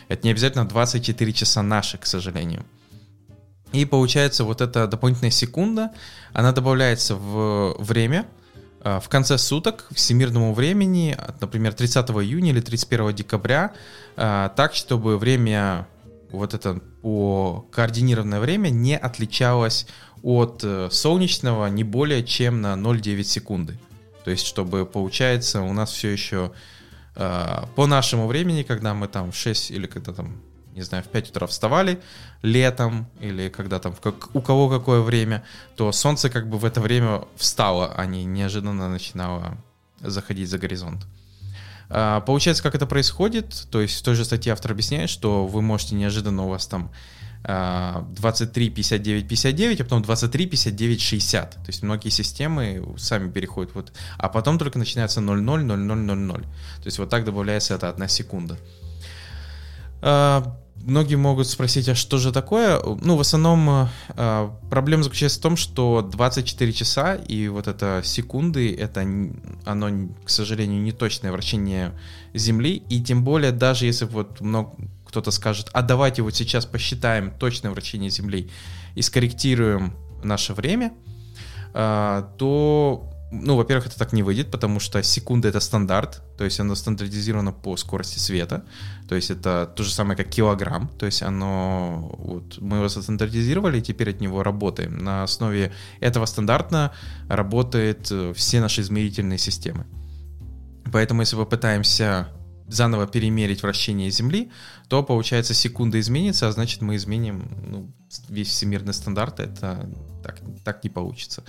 Это 0.08 0.24
не 0.24 0.32
обязательно 0.32 0.66
24 0.68 1.34
часа 1.34 1.62
наши, 1.62 1.98
к 1.98 2.06
сожалению. 2.06 2.66
И 3.74 3.86
получается 3.86 4.44
вот 4.44 4.62
эта 4.62 4.88
дополнительная 4.88 5.32
секунда, 5.32 5.92
она 6.34 6.52
добавляется 6.52 7.16
в 7.16 7.76
время, 7.80 8.26
а, 8.82 9.00
в 9.00 9.10
конце 9.10 9.38
суток 9.38 9.88
всемирному 9.92 10.54
времени, 10.54 11.18
например, 11.42 11.74
30 11.74 12.10
июня 12.22 12.52
или 12.52 12.62
31 12.62 13.14
декабря, 13.14 13.74
а, 14.16 14.50
так, 14.50 14.74
чтобы 14.74 15.18
время, 15.18 15.88
вот 16.32 16.54
это 16.54 16.80
по 17.02 17.66
координированное 17.72 18.40
время 18.40 18.70
не 18.70 18.98
отличалось 18.98 19.88
от 20.24 20.62
э, 20.64 20.90
солнечного 20.92 21.68
не 21.68 21.84
более 21.84 22.24
чем 22.24 22.62
на 22.62 22.74
0,9 22.74 23.24
секунды. 23.24 23.80
То 24.26 24.32
есть, 24.32 24.46
чтобы, 24.46 24.86
получается, 24.86 25.62
у 25.62 25.72
нас 25.74 25.92
все 25.92 26.10
еще 26.10 26.52
а, 27.16 27.68
по 27.76 27.88
нашему 27.88 28.28
времени, 28.28 28.64
когда 28.64 28.94
мы 28.94 29.08
там 29.08 29.32
в 29.32 29.36
6 29.36 29.72
или 29.72 29.88
когда 29.88 30.14
там 30.14 30.42
не 30.78 30.84
знаю, 30.84 31.04
в 31.04 31.08
5 31.08 31.30
утра 31.32 31.48
вставали 31.48 32.00
летом 32.44 33.08
или 33.20 33.50
когда 33.50 33.80
там, 33.80 33.94
как, 34.02 34.36
у 34.36 34.42
кого 34.42 34.70
какое 34.70 35.02
время, 35.02 35.44
то 35.76 35.92
солнце 35.92 36.30
как 36.30 36.48
бы 36.50 36.58
в 36.58 36.66
это 36.66 36.80
время 36.80 37.24
встало, 37.36 37.94
а 37.96 38.06
не 38.06 38.26
неожиданно 38.26 38.88
начинало 38.90 39.58
заходить 40.02 40.50
за 40.50 40.60
горизонт. 40.60 41.06
А, 41.90 42.22
получается, 42.22 42.64
как 42.64 42.76
это 42.76 42.86
происходит, 42.86 43.68
то 43.72 43.82
есть 43.82 44.00
в 44.00 44.04
той 44.04 44.16
же 44.16 44.24
статье 44.24 44.54
автор 44.54 44.72
объясняет, 44.72 45.10
что 45.10 45.48
вы 45.48 45.62
можете 45.62 45.96
неожиданно 45.96 46.44
у 46.44 46.50
вас 46.50 46.68
там 46.68 46.92
23, 47.44 48.70
59, 48.70 49.28
59, 49.28 49.82
а 49.82 49.84
потом 49.84 50.02
23, 50.02 50.48
59, 50.48 51.02
60. 51.02 51.52
То 51.52 51.60
есть 51.68 51.82
многие 51.82 52.10
системы 52.10 52.84
сами 52.98 53.32
переходят 53.32 53.74
вот, 53.74 53.94
а 54.18 54.28
потом 54.28 54.60
только 54.60 54.78
начинается 54.78 55.22
00, 55.22 55.42
00, 55.42 55.78
00. 55.78 56.42
То 56.42 56.48
есть 56.86 57.00
вот 57.00 57.10
так 57.10 57.24
добавляется 57.26 57.76
это 57.76 57.90
одна 57.90 58.08
секунда. 58.08 58.58
Многие 60.84 61.16
могут 61.16 61.48
спросить, 61.48 61.90
а 61.90 61.96
что 61.96 62.18
же 62.18 62.32
такое? 62.32 62.82
Ну, 62.82 63.18
в 63.18 63.20
основном 63.20 63.90
э, 64.10 64.50
проблема 64.70 65.04
заключается 65.04 65.40
в 65.40 65.42
том, 65.42 65.58
что 65.58 66.02
24 66.02 66.72
часа 66.74 67.16
и 67.16 67.48
вот 67.50 67.68
это 67.68 68.02
секунды, 68.04 68.74
это 68.74 69.06
оно, 69.66 70.10
к 70.24 70.30
сожалению, 70.30 70.82
не 70.82 70.94
точное 70.94 71.32
вращение 71.32 71.94
Земли, 72.34 72.84
и 72.90 73.02
тем 73.02 73.24
более 73.24 73.52
даже 73.52 73.86
если 73.86 74.06
вот 74.06 74.40
много, 74.40 74.72
кто-то 75.06 75.32
скажет, 75.32 75.70
а 75.74 75.82
давайте 75.82 76.22
вот 76.22 76.36
сейчас 76.36 76.66
посчитаем 76.66 77.32
точное 77.38 77.72
вращение 77.72 78.10
Земли 78.10 78.50
и 78.96 79.02
скорректируем 79.02 79.94
наше 80.24 80.54
время, 80.54 80.94
э, 81.74 82.24
то 82.38 83.12
ну, 83.32 83.58
во-первых, 83.58 83.88
это 83.88 83.98
так 83.98 84.14
не 84.14 84.24
выйдет, 84.24 84.52
потому 84.52 84.80
что 84.80 85.04
секунда— 85.04 85.48
это 85.50 85.60
стандарт, 85.60 86.22
то 86.38 86.46
есть 86.46 86.60
оно 86.60 86.76
стандартизировано 86.76 87.52
по 87.52 87.76
скорости 87.76 88.20
света, 88.20 88.64
то 89.10 89.16
есть 89.16 89.32
это 89.32 89.72
то 89.76 89.84
же 89.84 89.92
самое, 89.92 90.16
как 90.16 90.30
килограмм, 90.30 90.88
то 90.88 91.06
есть 91.06 91.22
оно, 91.22 92.16
вот, 92.18 92.58
мы 92.62 92.78
его 92.78 92.88
стандартизировали, 92.88 93.80
и 93.80 93.82
теперь 93.82 94.12
от 94.12 94.22
него 94.22 94.44
работаем. 94.44 94.98
На 94.98 95.24
основе 95.24 95.74
этого 96.00 96.26
стандарта 96.26 96.94
работают 97.28 98.08
э, 98.12 98.34
все 98.34 98.62
наши 98.62 98.82
измерительные 98.82 99.38
системы. 99.38 99.86
Поэтому, 100.94 101.22
если 101.22 101.36
мы 101.36 101.46
пытаемся 101.46 102.30
заново 102.68 103.08
перемерить 103.08 103.62
вращение 103.62 104.10
Земли, 104.10 104.52
то, 104.88 105.04
получается, 105.04 105.54
секунда 105.54 106.00
изменится, 106.00 106.48
а 106.48 106.52
значит, 106.52 106.82
мы 106.82 106.96
изменим 106.96 107.50
ну, 107.66 107.92
весь 108.30 108.50
всемирный 108.50 108.94
стандарт, 108.94 109.40
это 109.40 109.90
так, 110.24 110.40
так 110.64 110.84
не 110.84 110.90
получится. 110.90 111.44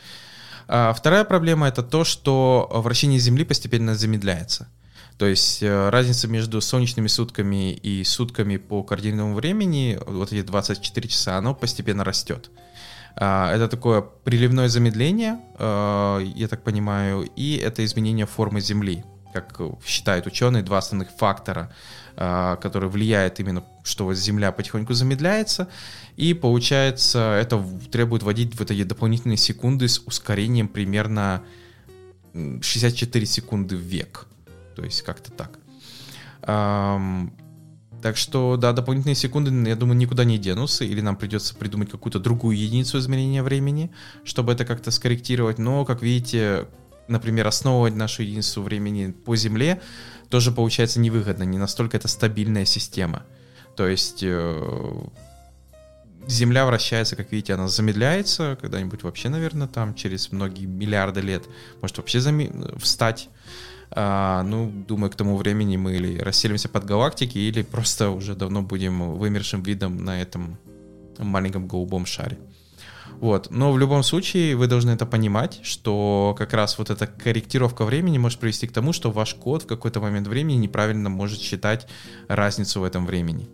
А 0.68 0.92
вторая 0.92 1.24
проблема 1.24 1.66
это 1.66 1.82
то, 1.82 2.04
что 2.04 2.68
вращение 2.72 3.18
Земли 3.18 3.44
постепенно 3.44 3.94
замедляется. 3.94 4.68
То 5.16 5.26
есть 5.26 5.62
э, 5.62 5.88
разница 5.88 6.28
между 6.28 6.60
солнечными 6.60 7.08
сутками 7.08 7.72
и 7.72 8.04
сутками 8.04 8.56
по 8.56 8.84
координатному 8.84 9.34
времени, 9.34 9.98
вот 10.06 10.32
эти 10.32 10.46
24 10.46 11.08
часа, 11.08 11.38
оно 11.38 11.54
постепенно 11.54 12.04
растет. 12.04 12.50
А, 13.16 13.52
это 13.52 13.66
такое 13.66 14.00
приливное 14.00 14.68
замедление, 14.68 15.40
э, 15.58 16.20
я 16.36 16.46
так 16.46 16.62
понимаю, 16.62 17.28
и 17.34 17.56
это 17.56 17.84
изменение 17.84 18.26
формы 18.26 18.60
Земли 18.60 19.04
как 19.32 19.60
считают 19.84 20.26
ученые, 20.26 20.62
два 20.62 20.78
основных 20.78 21.10
фактора, 21.10 21.70
а, 22.20 22.56
которые 22.56 22.90
влияют 22.90 23.38
именно, 23.38 23.62
что 23.84 24.04
вот 24.04 24.16
Земля 24.16 24.50
потихоньку 24.50 24.92
замедляется, 24.92 25.68
и 26.16 26.34
получается, 26.34 27.38
это 27.40 27.64
требует 27.92 28.24
вводить 28.24 28.56
в 28.56 28.60
эти 28.60 28.82
дополнительные 28.82 29.36
секунды 29.36 29.86
с 29.86 30.00
ускорением 30.00 30.66
примерно 30.66 31.44
64 32.34 33.24
секунды 33.24 33.76
в 33.76 33.80
век. 33.80 34.26
То 34.74 34.82
есть 34.82 35.02
как-то 35.02 35.30
так. 35.30 35.60
Так 38.00 38.16
что, 38.16 38.56
да, 38.56 38.72
дополнительные 38.72 39.14
секунды, 39.14 39.68
я 39.68 39.76
думаю, 39.76 39.96
никуда 39.96 40.24
не 40.24 40.38
денутся, 40.38 40.84
или 40.84 41.00
нам 41.00 41.14
придется 41.14 41.54
придумать 41.54 41.88
какую-то 41.88 42.18
другую 42.18 42.56
единицу 42.58 42.98
измерения 42.98 43.44
времени, 43.44 43.92
чтобы 44.24 44.52
это 44.52 44.64
как-то 44.64 44.90
скорректировать. 44.90 45.58
Но, 45.58 45.84
как 45.84 46.02
видите, 46.02 46.66
например, 47.08 47.46
основывать 47.46 47.94
нашу 47.94 48.22
единицу 48.22 48.62
времени 48.62 49.10
по 49.10 49.36
Земле, 49.36 49.80
тоже 50.28 50.52
получается 50.52 51.00
невыгодно, 51.00 51.44
не 51.44 51.58
настолько 51.58 51.96
это 51.96 52.08
стабильная 52.08 52.64
система. 52.64 53.24
То 53.76 53.86
есть 53.86 54.22
э, 54.22 55.02
Земля 56.28 56.66
вращается, 56.66 57.16
как 57.16 57.32
видите, 57.32 57.54
она 57.54 57.68
замедляется, 57.68 58.58
когда-нибудь 58.60 59.02
вообще, 59.02 59.30
наверное, 59.30 59.66
там 59.66 59.94
через 59.94 60.30
многие 60.30 60.66
миллиарды 60.66 61.22
лет 61.22 61.44
может 61.80 61.96
вообще 61.96 62.20
зам... 62.20 62.38
встать. 62.78 63.30
А, 63.90 64.42
ну, 64.42 64.70
думаю, 64.70 65.10
к 65.10 65.14
тому 65.14 65.38
времени 65.38 65.78
мы 65.78 65.94
или 65.94 66.18
расселимся 66.18 66.68
под 66.68 66.84
галактики, 66.84 67.38
или 67.38 67.62
просто 67.62 68.10
уже 68.10 68.34
давно 68.34 68.60
будем 68.60 69.16
вымершим 69.16 69.62
видом 69.62 70.04
на 70.04 70.20
этом 70.20 70.58
маленьком 71.18 71.66
голубом 71.66 72.04
шаре. 72.04 72.38
Вот. 73.20 73.50
Но 73.50 73.72
в 73.72 73.78
любом 73.78 74.02
случае 74.02 74.56
вы 74.56 74.66
должны 74.66 74.90
это 74.90 75.06
понимать, 75.06 75.60
что 75.62 76.34
как 76.38 76.52
раз 76.52 76.78
вот 76.78 76.90
эта 76.90 77.06
корректировка 77.06 77.84
времени 77.84 78.18
может 78.18 78.38
привести 78.38 78.66
к 78.66 78.72
тому, 78.72 78.92
что 78.92 79.10
ваш 79.10 79.34
код 79.34 79.62
в 79.62 79.66
какой-то 79.66 80.00
момент 80.00 80.28
времени 80.28 80.56
неправильно 80.56 81.08
может 81.08 81.40
считать 81.40 81.88
разницу 82.28 82.80
в 82.80 82.84
этом 82.84 83.06
времени. 83.06 83.48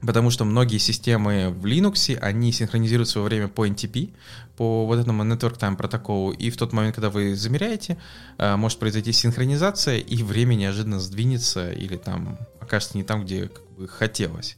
Потому 0.00 0.30
что 0.30 0.44
многие 0.44 0.78
системы 0.78 1.50
в 1.50 1.66
Linux, 1.66 2.16
они 2.18 2.52
синхронизируют 2.52 3.08
свое 3.08 3.26
время 3.26 3.48
по 3.48 3.66
NTP, 3.66 4.12
по 4.56 4.86
вот 4.86 4.98
этому 5.00 5.24
Network 5.24 5.58
Time 5.58 5.76
протоколу, 5.76 6.30
и 6.30 6.50
в 6.50 6.56
тот 6.56 6.72
момент, 6.72 6.94
когда 6.94 7.10
вы 7.10 7.34
замеряете, 7.34 7.98
э, 8.38 8.54
может 8.54 8.78
произойти 8.78 9.12
синхронизация, 9.12 9.98
и 9.98 10.22
время 10.22 10.54
неожиданно 10.54 11.00
сдвинется 11.00 11.72
или 11.72 11.96
там 11.96 12.38
окажется 12.60 12.96
не 12.96 13.02
там, 13.02 13.24
где 13.24 13.48
как 13.48 13.68
бы 13.76 13.88
хотелось. 13.88 14.56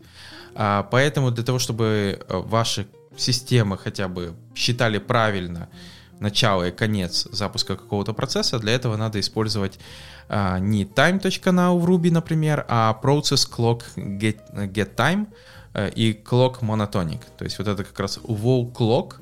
А, 0.55 0.83
поэтому 0.91 1.31
для 1.31 1.45
того, 1.45 1.59
чтобы 1.59 2.21
э, 2.21 2.37
ваши 2.37 2.87
системы 3.17 3.77
хотя 3.79 4.09
бы 4.09 4.35
считали 4.55 4.99
правильно 4.99 5.69
начало 6.21 6.69
и 6.69 6.71
конец 6.71 7.27
запуска 7.33 7.77
какого-то 7.77 8.13
процесса, 8.13 8.59
для 8.59 8.75
этого 8.75 8.97
надо 8.97 9.19
использовать 9.19 9.79
а, 10.29 10.59
не 10.59 10.85
time.now 10.85 11.79
в 11.79 11.85
Ruby, 11.89 12.13
например, 12.13 12.65
а 12.69 12.99
process 13.03 13.49
clock 13.51 13.83
get, 13.97 14.39
get 14.73 14.95
time 14.95 15.27
э, 15.75 15.91
и 15.91 16.13
clock 16.13 16.61
monotonic. 16.61 17.21
То 17.37 17.45
есть 17.45 17.59
вот 17.59 17.67
это 17.69 17.85
как 17.85 17.99
раз 17.99 18.19
wall 18.19 18.71
clock. 18.73 19.15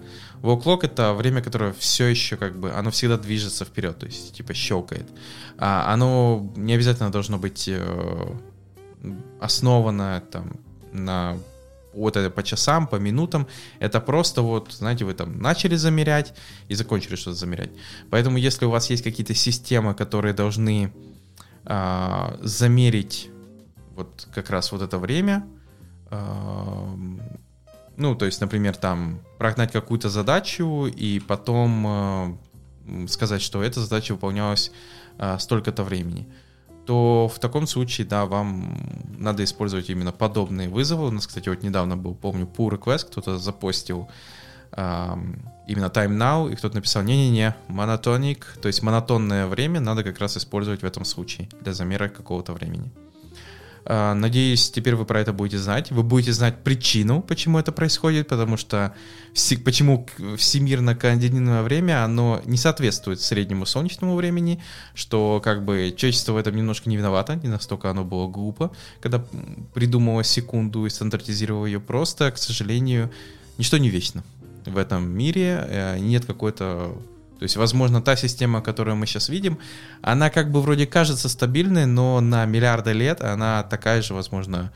Wall 0.42 0.62
clock 0.62 0.80
это 0.82 1.14
время, 1.14 1.40
которое 1.40 1.72
все 1.72 2.06
еще 2.06 2.36
как 2.36 2.58
бы, 2.58 2.72
оно 2.72 2.90
всегда 2.90 3.16
движется 3.16 3.64
вперед, 3.64 3.98
то 3.98 4.06
есть 4.06 4.34
типа 4.34 4.52
щелкает. 4.52 5.08
А, 5.56 5.92
оно 5.92 6.52
не 6.56 6.74
обязательно 6.74 7.10
должно 7.10 7.38
быть 7.38 7.68
э, 7.68 8.36
основано 9.40 10.20
там 10.30 10.58
на 10.92 11.38
вот 11.92 12.16
это 12.16 12.30
по 12.30 12.42
часам, 12.42 12.86
по 12.86 12.96
минутам. 12.96 13.46
Это 13.80 14.00
просто 14.00 14.42
вот, 14.42 14.72
знаете, 14.72 15.04
вы 15.04 15.14
там 15.14 15.38
начали 15.40 15.76
замерять 15.76 16.34
и 16.68 16.74
закончили 16.74 17.16
что-то 17.16 17.36
замерять. 17.36 17.70
Поэтому 18.10 18.38
если 18.38 18.66
у 18.66 18.70
вас 18.70 18.90
есть 18.90 19.02
какие-то 19.02 19.34
системы, 19.34 19.94
которые 19.94 20.34
должны 20.34 20.92
э, 21.64 22.38
замерить 22.42 23.30
вот 23.94 24.28
как 24.34 24.50
раз 24.50 24.72
вот 24.72 24.82
это 24.82 24.98
время, 24.98 25.46
э, 26.10 26.96
ну, 27.96 28.14
то 28.14 28.26
есть, 28.26 28.40
например, 28.40 28.76
там 28.76 29.20
прогнать 29.38 29.72
какую-то 29.72 30.08
задачу 30.08 30.86
и 30.86 31.20
потом 31.20 32.38
э, 32.86 33.06
сказать, 33.08 33.42
что 33.42 33.62
эта 33.62 33.80
задача 33.80 34.12
выполнялась 34.12 34.70
э, 35.18 35.36
столько-то 35.38 35.82
времени 35.82 36.28
то 36.88 37.28
в 37.28 37.38
таком 37.38 37.66
случае, 37.66 38.06
да, 38.06 38.24
вам 38.24 38.78
надо 39.18 39.44
использовать 39.44 39.90
именно 39.90 40.10
подобные 40.10 40.70
вызовы. 40.70 41.08
У 41.08 41.10
нас, 41.10 41.26
кстати, 41.26 41.50
вот 41.50 41.62
недавно 41.62 41.98
был, 41.98 42.14
помню, 42.14 42.46
pull 42.46 42.70
request, 42.70 43.08
кто-то 43.10 43.36
запостил 43.36 44.08
именно 44.72 45.90
time 45.90 46.16
now, 46.16 46.50
и 46.50 46.56
кто-то 46.56 46.76
написал, 46.76 47.02
не-не-не, 47.02 47.54
монотоник, 47.68 48.56
то 48.62 48.68
есть 48.68 48.82
монотонное 48.82 49.46
время 49.46 49.80
надо 49.80 50.02
как 50.02 50.18
раз 50.18 50.38
использовать 50.38 50.80
в 50.80 50.86
этом 50.86 51.04
случае 51.04 51.50
для 51.60 51.74
замера 51.74 52.08
какого-то 52.08 52.54
времени. 52.54 52.90
А, 53.90 54.12
надеюсь, 54.12 54.70
теперь 54.70 54.94
вы 54.96 55.06
про 55.06 55.20
это 55.20 55.32
будете 55.32 55.56
знать. 55.56 55.90
Вы 55.90 56.02
будете 56.02 56.34
знать 56.34 56.62
причину, 56.62 57.22
почему 57.22 57.58
это 57.58 57.72
происходит, 57.72 58.28
потому 58.28 58.58
что 58.58 58.94
почему 59.64 60.06
всемирно 60.36 60.94
координированное 60.94 61.62
время, 61.62 62.04
оно 62.04 62.42
не 62.44 62.58
соответствует 62.58 63.18
среднему 63.22 63.64
солнечному 63.64 64.14
времени, 64.14 64.62
что 64.92 65.40
как 65.42 65.64
бы 65.64 65.94
человечество 65.96 66.34
в 66.34 66.36
этом 66.36 66.54
немножко 66.54 66.90
не 66.90 66.98
виновато, 66.98 67.36
не 67.36 67.48
настолько 67.48 67.90
оно 67.90 68.04
было 68.04 68.28
глупо, 68.28 68.72
когда 69.00 69.24
придумало 69.72 70.22
секунду 70.22 70.84
и 70.84 70.90
стандартизировало 70.90 71.64
ее 71.64 71.80
просто, 71.80 72.30
к 72.30 72.36
сожалению, 72.36 73.10
ничто 73.56 73.78
не 73.78 73.88
вечно 73.88 74.22
в 74.66 74.76
этом 74.76 75.08
мире, 75.08 75.64
э, 75.66 75.98
нет 75.98 76.26
какой-то 76.26 76.94
то 77.38 77.44
есть, 77.44 77.56
возможно, 77.56 78.02
та 78.02 78.16
система, 78.16 78.60
которую 78.60 78.96
мы 78.96 79.06
сейчас 79.06 79.28
видим, 79.28 79.58
она 80.02 80.28
как 80.28 80.50
бы 80.50 80.60
вроде 80.60 80.86
кажется 80.86 81.28
стабильной, 81.28 81.86
но 81.86 82.20
на 82.20 82.44
миллиарды 82.46 82.92
лет 82.92 83.20
она 83.20 83.62
такая 83.62 84.02
же, 84.02 84.14
возможно, 84.14 84.72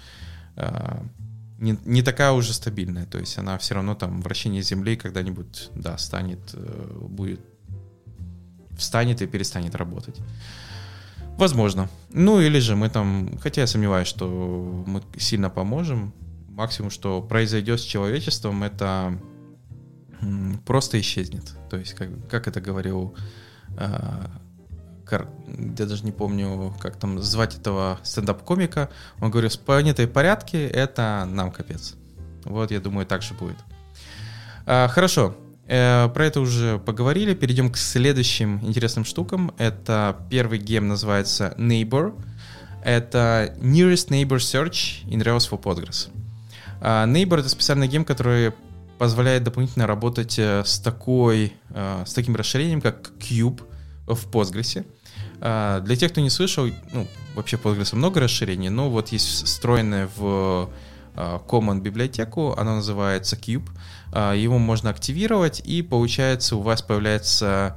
а, 0.56 1.02
не, 1.58 1.76
не 1.84 2.02
такая 2.02 2.30
уже 2.32 2.52
стабильная. 2.52 3.06
То 3.06 3.18
есть 3.18 3.36
она 3.38 3.58
все 3.58 3.74
равно 3.74 3.94
там 3.94 4.22
вращение 4.22 4.62
Земли 4.62 4.96
когда-нибудь, 4.96 5.70
да, 5.74 5.98
станет, 5.98 6.40
э, 6.54 6.98
будет, 7.00 7.40
встанет 8.76 9.22
и 9.22 9.26
перестанет 9.26 9.74
работать. 9.74 10.20
Возможно. 11.36 11.88
Ну 12.12 12.40
или 12.40 12.60
же 12.60 12.76
мы 12.76 12.90
там, 12.90 13.38
хотя 13.42 13.62
я 13.62 13.66
сомневаюсь, 13.66 14.08
что 14.08 14.84
мы 14.86 15.02
сильно 15.16 15.50
поможем. 15.50 16.12
Максимум, 16.48 16.90
что 16.90 17.22
произойдет 17.22 17.80
с 17.80 17.84
человечеством, 17.84 18.62
это 18.62 19.18
просто 20.64 21.00
исчезнет. 21.00 21.52
То 21.70 21.76
есть, 21.76 21.94
как, 21.94 22.08
как 22.28 22.48
это 22.48 22.60
говорил, 22.60 23.14
э, 23.76 24.26
кар, 25.04 25.28
я 25.78 25.86
даже 25.86 26.04
не 26.04 26.12
помню, 26.12 26.74
как 26.80 26.96
там 26.96 27.20
звать 27.20 27.56
этого 27.56 27.98
стендап-комика, 28.02 28.88
он 29.20 29.30
говорил, 29.30 29.50
с 29.50 29.56
планетой 29.56 30.06
порядки 30.06 30.56
это 30.56 31.26
нам 31.28 31.50
капец. 31.50 31.94
Вот, 32.44 32.70
я 32.70 32.80
думаю, 32.80 33.06
так 33.06 33.22
же 33.22 33.34
будет. 33.34 33.56
А, 34.66 34.88
хорошо, 34.88 35.36
э, 35.66 36.08
про 36.08 36.26
это 36.26 36.40
уже 36.40 36.78
поговорили. 36.78 37.34
Перейдем 37.34 37.70
к 37.70 37.76
следующим 37.76 38.60
интересным 38.62 39.04
штукам. 39.04 39.52
Это 39.58 40.16
первый 40.30 40.58
гем 40.58 40.88
называется 40.88 41.54
Neighbor. 41.58 42.14
Это 42.84 43.54
Nearest 43.58 44.08
Neighbor 44.08 44.38
Search 44.38 45.04
in 45.06 45.22
Rails 45.22 45.48
for 45.48 45.60
Postgres. 45.60 46.10
Neighbor— 46.80 47.38
это 47.38 47.48
специальный 47.48 47.86
гем, 47.86 48.04
который 48.04 48.52
позволяет 49.02 49.42
дополнительно 49.42 49.88
работать 49.88 50.38
э, 50.38 50.62
с, 50.64 50.78
такой, 50.78 51.54
э, 51.70 52.04
с 52.06 52.14
таким 52.14 52.36
расширением, 52.36 52.80
как 52.80 53.10
Cube 53.18 53.60
в 54.06 54.28
Postgres. 54.30 54.86
А, 55.40 55.80
для 55.80 55.96
тех, 55.96 56.12
кто 56.12 56.20
не 56.20 56.30
слышал, 56.30 56.68
ну, 56.92 57.08
вообще 57.34 57.56
в 57.56 57.66
Postgres 57.66 57.96
много 57.96 58.20
расширений, 58.20 58.68
но 58.68 58.90
вот 58.90 59.08
есть 59.08 59.26
встроенное 59.44 60.08
в 60.16 60.70
э, 61.16 61.38
Common 61.48 61.80
библиотеку, 61.80 62.54
оно 62.56 62.76
называется 62.76 63.34
Cube. 63.34 63.68
Его 64.36 64.58
можно 64.58 64.90
активировать, 64.90 65.60
и 65.64 65.82
получается 65.82 66.54
у 66.54 66.60
вас 66.60 66.80
появляется 66.82 67.76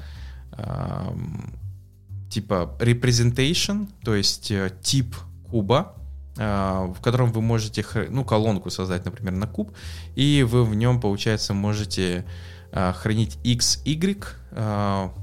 типа 2.29 2.77
representation, 2.79 3.87
то 4.03 4.13
есть 4.13 4.51
тип 4.83 5.15
куба, 5.49 5.95
в 6.35 6.97
котором 7.01 7.31
вы 7.31 7.41
можете, 7.41 7.85
ну, 8.09 8.25
колонку 8.25 8.69
создать, 8.69 9.05
например, 9.05 9.33
на 9.33 9.47
куб, 9.47 9.71
и 10.15 10.43
вы 10.43 10.65
в 10.65 10.75
нем, 10.75 10.99
получается, 10.99 11.53
можете 11.53 12.25
а, 12.71 12.91
хранить 12.91 13.37
x, 13.43 13.81
y, 13.85 14.21
а, 14.51 15.13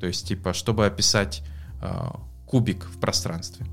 то 0.00 0.06
есть, 0.06 0.28
типа, 0.28 0.52
чтобы 0.52 0.86
описать 0.86 1.42
кубик 2.46 2.84
в 2.84 3.00
пространстве. 3.00 3.66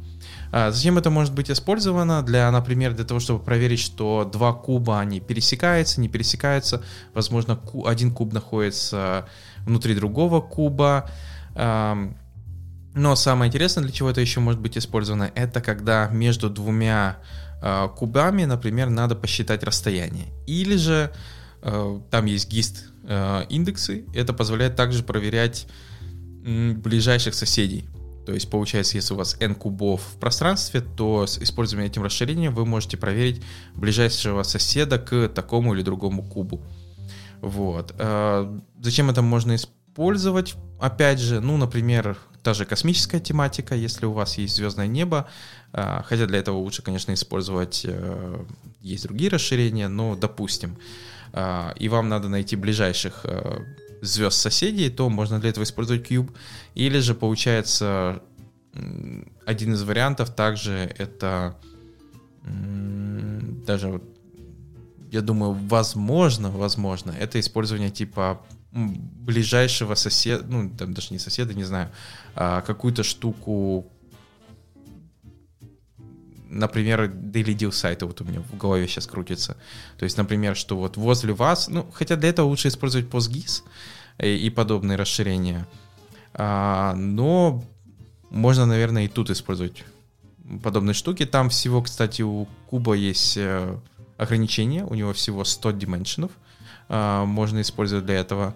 Зачем 0.51 0.97
это 0.97 1.09
может 1.09 1.33
быть 1.33 1.49
использовано? 1.49 2.21
Для, 2.21 2.51
например, 2.51 2.93
для 2.93 3.05
того, 3.05 3.19
чтобы 3.19 3.43
проверить, 3.43 3.79
что 3.79 4.29
два 4.31 4.53
куба, 4.53 4.99
они 4.99 5.19
пересекаются, 5.19 6.01
не 6.01 6.09
пересекаются. 6.09 6.83
Возможно, 7.13 7.59
один 7.86 8.12
куб 8.13 8.33
находится 8.33 9.27
внутри 9.65 9.95
другого 9.95 10.41
куба. 10.41 11.09
Но 12.95 13.15
самое 13.15 13.49
интересное, 13.49 13.84
для 13.84 13.91
чего 13.91 14.10
это 14.10 14.21
еще 14.21 14.39
может 14.39 14.62
быть 14.62 14.77
использовано, 14.77 15.32
это 15.34 15.62
когда 15.62 16.08
между 16.10 16.49
двумя 16.49 17.17
э, 17.62 17.88
кубами, 17.95 18.45
например, 18.45 18.89
надо 18.89 19.15
посчитать 19.15 19.63
расстояние. 19.63 20.27
Или 20.45 20.75
же 20.75 21.12
э, 21.63 21.99
там 22.12 22.25
есть 22.25 22.49
гист 22.49 22.86
э, 23.03 23.45
индексы, 23.49 24.06
это 24.13 24.34
позволяет 24.34 24.75
также 24.75 25.03
проверять 25.03 25.67
м, 26.45 26.79
ближайших 26.82 27.34
соседей. 27.34 27.86
То 28.27 28.32
есть, 28.32 28.49
получается, 28.49 28.95
если 28.95 29.13
у 29.15 29.17
вас 29.17 29.36
n 29.39 29.56
кубов 29.56 30.01
в 30.01 30.19
пространстве, 30.19 30.82
то 30.82 31.25
с 31.25 31.39
использованием 31.39 31.91
этим 31.91 32.03
расширением 32.03 32.53
вы 32.53 32.65
можете 32.65 32.95
проверить 32.95 33.41
ближайшего 33.75 34.43
соседа 34.43 34.99
к 34.99 35.29
такому 35.29 35.73
или 35.73 35.82
другому 35.82 36.23
кубу. 36.23 36.62
Вот. 37.41 37.93
Э, 37.97 38.60
зачем 38.79 39.10
это 39.10 39.23
можно 39.23 39.56
использовать? 39.56 40.56
Опять 40.79 41.19
же, 41.19 41.41
ну, 41.41 41.58
например, 41.58 42.17
та 42.43 42.53
же 42.53 42.65
космическая 42.65 43.19
тематика, 43.19 43.73
если 43.73 44.06
у 44.06 44.12
вас 44.12 44.38
есть 44.38 44.56
звездное 44.56 44.88
небо, 44.88 45.29
а, 45.71 46.03
хотя 46.03 46.25
для 46.25 46.39
этого 46.39 46.58
лучше, 46.58 46.82
конечно, 46.82 47.13
использовать, 47.13 47.86
э, 47.86 48.45
есть 48.82 49.03
другие 49.03 49.29
расширения, 49.29 49.88
но, 49.88 50.15
допустим, 50.15 50.77
а, 51.32 51.73
и 51.79 51.88
вам 51.89 52.10
надо 52.10 52.27
найти 52.27 52.56
ближайших 52.58 53.21
э, 53.23 53.60
звезд 54.01 54.38
соседей, 54.38 54.89
то 54.89 55.10
можно 55.10 55.39
для 55.39 55.49
этого 55.49 55.63
использовать 55.63 56.12
Cube. 56.12 56.32
Или 56.75 56.99
же, 56.99 57.15
получается, 57.15 58.21
один 59.45 59.73
из 59.73 59.84
вариантов 59.84 60.36
также 60.36 60.93
это 60.97 61.56
даже 62.43 64.01
я 65.12 65.21
думаю, 65.21 65.53
возможно, 65.53 66.49
возможно, 66.49 67.12
это 67.12 67.39
использование 67.39 67.91
типа 67.91 68.41
ближайшего 68.73 69.95
соседа, 69.95 70.45
ну, 70.47 70.69
там 70.69 70.93
даже 70.93 71.09
не 71.12 71.19
соседа, 71.19 71.53
не 71.53 71.63
знаю, 71.63 71.91
а 72.36 72.62
какую-то 72.62 73.03
штуку 73.03 73.88
например, 76.49 77.05
daily 77.05 77.55
deal 77.55 77.71
сайты 77.71 78.05
вот 78.05 78.21
у 78.21 78.25
меня 78.25 78.41
в 78.41 78.57
голове 78.57 78.88
сейчас 78.88 79.07
крутится. 79.07 79.57
То 79.97 80.03
есть, 80.03 80.17
например, 80.17 80.55
что 80.55 80.77
вот 80.77 80.97
возле 80.97 81.33
вас, 81.33 81.67
ну, 81.67 81.89
хотя 81.91 82.15
для 82.15 82.29
этого 82.29 82.47
лучше 82.47 82.67
использовать 82.67 83.07
PostGIS 83.07 83.63
и, 84.19 84.36
и 84.36 84.49
подобные 84.51 84.95
расширения, 84.95 85.67
а, 86.33 86.93
но 86.95 87.63
можно, 88.29 88.65
наверное, 88.65 89.05
и 89.05 89.07
тут 89.07 89.29
использовать 89.29 89.83
подобные 90.62 90.93
штуки. 90.93 91.25
Там 91.25 91.49
всего, 91.49 91.81
кстати, 91.81 92.21
у 92.21 92.47
Куба 92.69 92.93
есть 92.93 93.38
э, 93.38 93.77
ограничение, 94.17 94.86
у 94.86 94.93
него 94.93 95.13
всего 95.13 95.43
100 95.43 95.71
дименшенов, 95.71 96.31
можно 96.89 97.62
использовать 97.62 98.06
для 98.06 98.15
этого. 98.15 98.56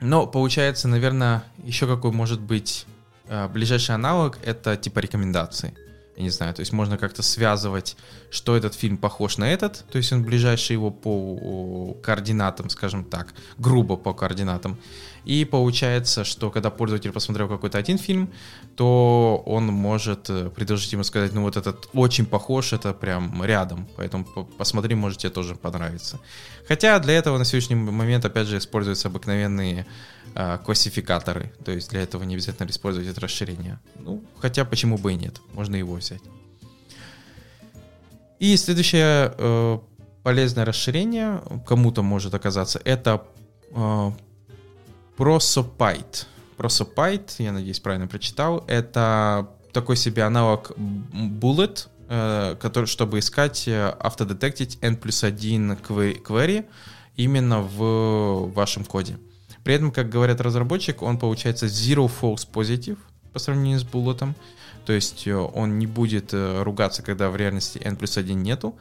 Но 0.00 0.26
получается, 0.26 0.88
наверное, 0.88 1.44
еще 1.64 1.86
какой 1.86 2.10
может 2.10 2.40
быть 2.40 2.86
а, 3.28 3.48
ближайший 3.48 3.94
аналог, 3.94 4.38
это 4.42 4.76
типа 4.76 5.00
рекомендации 5.00 5.74
я 6.20 6.24
не 6.24 6.30
знаю, 6.30 6.52
то 6.52 6.60
есть 6.60 6.72
можно 6.72 6.98
как-то 6.98 7.22
связывать, 7.22 7.96
что 8.30 8.54
этот 8.54 8.74
фильм 8.74 8.98
похож 8.98 9.38
на 9.38 9.50
этот, 9.50 9.86
то 9.90 9.96
есть 9.96 10.12
он 10.12 10.22
ближайший 10.22 10.74
его 10.74 10.90
по 10.90 11.94
координатам, 12.02 12.68
скажем 12.68 13.04
так, 13.04 13.32
грубо 13.56 13.96
по 13.96 14.12
координатам. 14.12 14.78
И 15.24 15.44
получается, 15.44 16.24
что 16.24 16.50
когда 16.50 16.70
пользователь 16.70 17.12
посмотрел 17.12 17.48
какой-то 17.48 17.78
один 17.78 17.98
фильм, 17.98 18.30
то 18.76 19.42
он 19.46 19.66
может 19.66 20.30
э, 20.30 20.50
предложить 20.50 20.92
ему 20.92 21.04
сказать, 21.04 21.32
ну 21.32 21.42
вот 21.42 21.56
этот 21.56 21.88
очень 21.92 22.26
похож, 22.26 22.72
это 22.72 22.94
прям 22.94 23.44
рядом, 23.44 23.88
поэтому 23.96 24.24
посмотри, 24.56 24.94
может 24.94 25.18
тебе 25.18 25.30
тоже 25.30 25.54
понравится. 25.54 26.18
Хотя 26.66 26.98
для 26.98 27.14
этого 27.14 27.38
на 27.38 27.44
сегодняшний 27.44 27.76
момент, 27.76 28.24
опять 28.24 28.46
же, 28.46 28.58
используются 28.58 29.08
обыкновенные 29.08 29.86
э, 30.34 30.58
классификаторы, 30.64 31.52
то 31.64 31.72
есть 31.72 31.90
для 31.90 32.02
этого 32.02 32.22
не 32.24 32.34
обязательно 32.34 32.68
использовать 32.70 33.08
это 33.08 33.20
расширение. 33.20 33.78
Ну, 33.98 34.24
хотя 34.38 34.64
почему 34.64 34.96
бы 34.96 35.12
и 35.12 35.16
нет, 35.16 35.40
можно 35.52 35.76
его 35.76 35.94
взять. 35.94 36.22
И 38.38 38.56
следующее 38.56 39.34
э, 39.36 39.78
полезное 40.22 40.64
расширение 40.64 41.42
кому-то 41.66 42.02
может 42.02 42.34
оказаться, 42.34 42.80
это 42.84 43.22
э, 43.70 44.12
Prosopite. 45.20 46.24
Prosopite, 46.56 47.32
я 47.38 47.52
надеюсь, 47.52 47.78
правильно 47.78 48.08
прочитал, 48.08 48.64
это 48.66 49.50
такой 49.70 49.96
себе 49.96 50.22
аналог 50.22 50.72
Bullet, 50.78 51.88
э, 52.08 52.56
который, 52.58 52.86
чтобы 52.86 53.18
искать, 53.18 53.68
э, 53.68 53.90
автодетектить 54.00 54.78
n 54.80 54.96
плюс 54.96 55.22
1 55.22 55.72
query 55.72 56.64
именно 57.16 57.60
в 57.60 58.50
вашем 58.54 58.86
коде. 58.86 59.18
При 59.62 59.74
этом, 59.74 59.90
как 59.90 60.08
говорят 60.08 60.40
разработчик, 60.40 61.02
он 61.02 61.18
получается 61.18 61.66
zero 61.66 62.10
false 62.10 62.48
positive 62.50 62.96
по 63.32 63.38
сравнению 63.38 63.78
с 63.78 63.84
Bullet. 63.84 64.34
То 64.86 64.92
есть 64.92 65.26
э, 65.26 65.34
он 65.34 65.78
не 65.78 65.86
будет 65.86 66.32
ругаться, 66.32 67.02
когда 67.02 67.30
в 67.30 67.36
реальности 67.36 67.78
n 67.78 67.96
плюс 67.96 68.16
1 68.16 68.42
нету. 68.42 68.76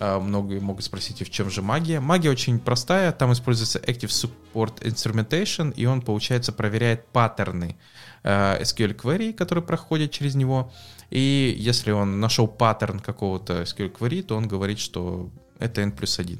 А, 0.00 0.18
многие 0.18 0.58
могут 0.58 0.84
спросить, 0.84 1.20
в 1.22 1.30
чем 1.30 1.50
же 1.50 1.62
магия? 1.62 2.00
Магия 2.00 2.30
очень 2.30 2.58
простая, 2.58 3.12
там 3.12 3.32
используется 3.32 3.78
Active 3.78 4.08
Support 4.54 4.82
Instrumentation, 4.82 5.72
и 5.74 5.86
он, 5.86 6.02
получается, 6.02 6.52
проверяет 6.52 7.06
паттерны 7.08 7.76
а, 8.24 8.60
SQL 8.60 8.96
query, 8.96 9.32
которые 9.32 9.64
проходят 9.64 10.10
через 10.10 10.34
него. 10.34 10.72
И 11.10 11.54
если 11.58 11.90
он 11.90 12.20
нашел 12.20 12.48
паттерн 12.48 13.00
какого-то 13.00 13.62
SQL 13.62 13.92
query, 13.92 14.22
то 14.22 14.36
он 14.36 14.48
говорит, 14.48 14.78
что 14.78 15.30
это 15.58 15.82
n 15.82 15.92
плюс 15.92 16.18
1. 16.18 16.38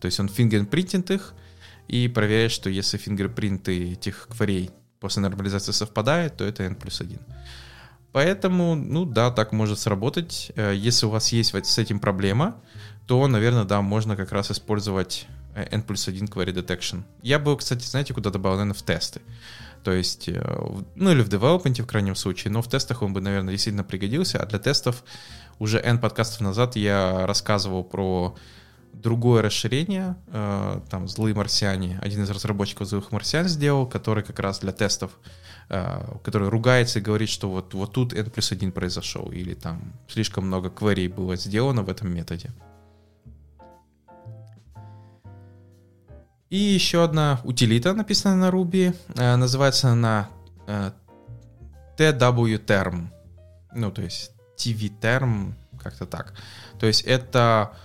То 0.00 0.06
есть 0.06 0.18
он 0.18 0.28
фингерпринтит 0.28 1.10
их 1.10 1.34
и 1.86 2.08
проверяет, 2.08 2.52
что 2.52 2.70
если 2.70 2.96
фингерпринты 2.96 3.92
этих 3.92 4.28
кварей 4.28 4.70
после 5.00 5.22
нормализации 5.22 5.72
совпадают, 5.72 6.36
то 6.36 6.44
это 6.44 6.62
n 6.62 6.74
плюс 6.74 7.00
1. 7.00 7.18
Поэтому, 8.12 8.74
ну 8.74 9.04
да, 9.04 9.30
так 9.30 9.52
может 9.52 9.78
сработать. 9.78 10.52
Э, 10.56 10.74
если 10.74 11.06
у 11.06 11.10
вас 11.10 11.32
есть 11.32 11.54
с 11.54 11.78
этим 11.78 12.00
проблема, 12.00 12.56
то, 13.06 13.26
наверное, 13.26 13.64
да, 13.64 13.80
можно 13.82 14.16
как 14.16 14.32
раз 14.32 14.50
использовать 14.50 15.26
э, 15.54 15.66
n 15.70 15.82
плюс 15.82 16.08
1 16.08 16.26
query 16.26 16.52
detection. 16.52 17.02
Я 17.22 17.38
бы, 17.38 17.56
кстати, 17.56 17.84
знаете, 17.84 18.14
куда 18.14 18.30
добавил, 18.30 18.56
наверное, 18.56 18.78
в 18.78 18.82
тесты. 18.82 19.20
То 19.84 19.92
есть, 19.92 20.28
э, 20.28 20.42
ну 20.94 21.10
или 21.10 21.22
в 21.22 21.28
development 21.28 21.82
в 21.82 21.86
крайнем 21.86 22.14
случае, 22.16 22.52
но 22.52 22.60
в 22.60 22.68
тестах 22.68 23.02
он 23.02 23.12
бы, 23.12 23.20
наверное, 23.20 23.52
действительно 23.52 23.84
пригодился. 23.84 24.42
А 24.42 24.46
для 24.46 24.58
тестов 24.58 25.04
уже 25.58 25.78
N 25.78 25.98
подкастов 25.98 26.40
назад 26.40 26.76
я 26.76 27.26
рассказывал 27.26 27.84
про 27.84 28.36
другое 28.92 29.42
расширение, 29.42 30.16
там, 30.90 31.08
«Злые 31.08 31.34
марсиане». 31.34 31.98
Один 32.02 32.22
из 32.24 32.30
разработчиков 32.30 32.86
«Злых 32.86 33.12
марсиан» 33.12 33.48
сделал, 33.48 33.86
который 33.86 34.22
как 34.22 34.38
раз 34.38 34.58
для 34.60 34.72
тестов 34.72 35.12
Э, 35.72 36.16
который 36.24 36.48
ругается 36.48 36.98
и 36.98 37.02
говорит, 37.02 37.28
что 37.28 37.48
вот, 37.48 37.74
вот 37.74 37.92
тут 37.92 38.12
n 38.12 38.28
плюс 38.28 38.50
1 38.50 38.72
произошел, 38.72 39.30
или 39.30 39.54
там 39.54 39.92
слишком 40.08 40.48
много 40.48 40.68
кварей 40.68 41.06
было 41.06 41.36
сделано 41.36 41.84
в 41.84 41.88
этом 41.88 42.12
методе. 42.12 42.50
И 46.48 46.56
еще 46.56 47.04
одна 47.04 47.40
утилита, 47.44 47.94
написанная 47.94 48.34
на 48.34 48.48
Ruby, 48.48 48.96
э, 49.14 49.36
называется 49.36 49.90
она 49.90 50.28
э, 50.66 50.90
TW-term. 51.96 53.06
Ну, 53.72 53.92
то 53.92 54.02
есть 54.02 54.32
TV-term, 54.56 55.52
как-то 55.80 56.04
так. 56.04 56.34
То 56.80 56.86
есть 56.86 57.02
это 57.02 57.76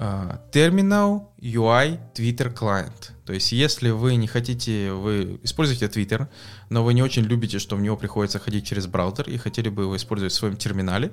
Terminal 0.00 1.28
UI 1.42 1.98
Twitter 2.14 2.54
Client. 2.54 3.10
То 3.26 3.34
есть, 3.34 3.52
если 3.52 3.90
вы 3.90 4.16
не 4.16 4.26
хотите, 4.26 4.92
вы 4.92 5.38
используете 5.42 5.86
Twitter, 5.86 6.28
но 6.70 6.82
вы 6.82 6.94
не 6.94 7.02
очень 7.02 7.22
любите, 7.22 7.58
что 7.58 7.76
в 7.76 7.82
него 7.82 7.98
приходится 7.98 8.38
ходить 8.38 8.66
через 8.66 8.86
браузер 8.86 9.28
и 9.28 9.36
хотели 9.36 9.68
бы 9.68 9.82
его 9.82 9.96
использовать 9.96 10.32
в 10.32 10.36
своем 10.36 10.56
терминале, 10.56 11.12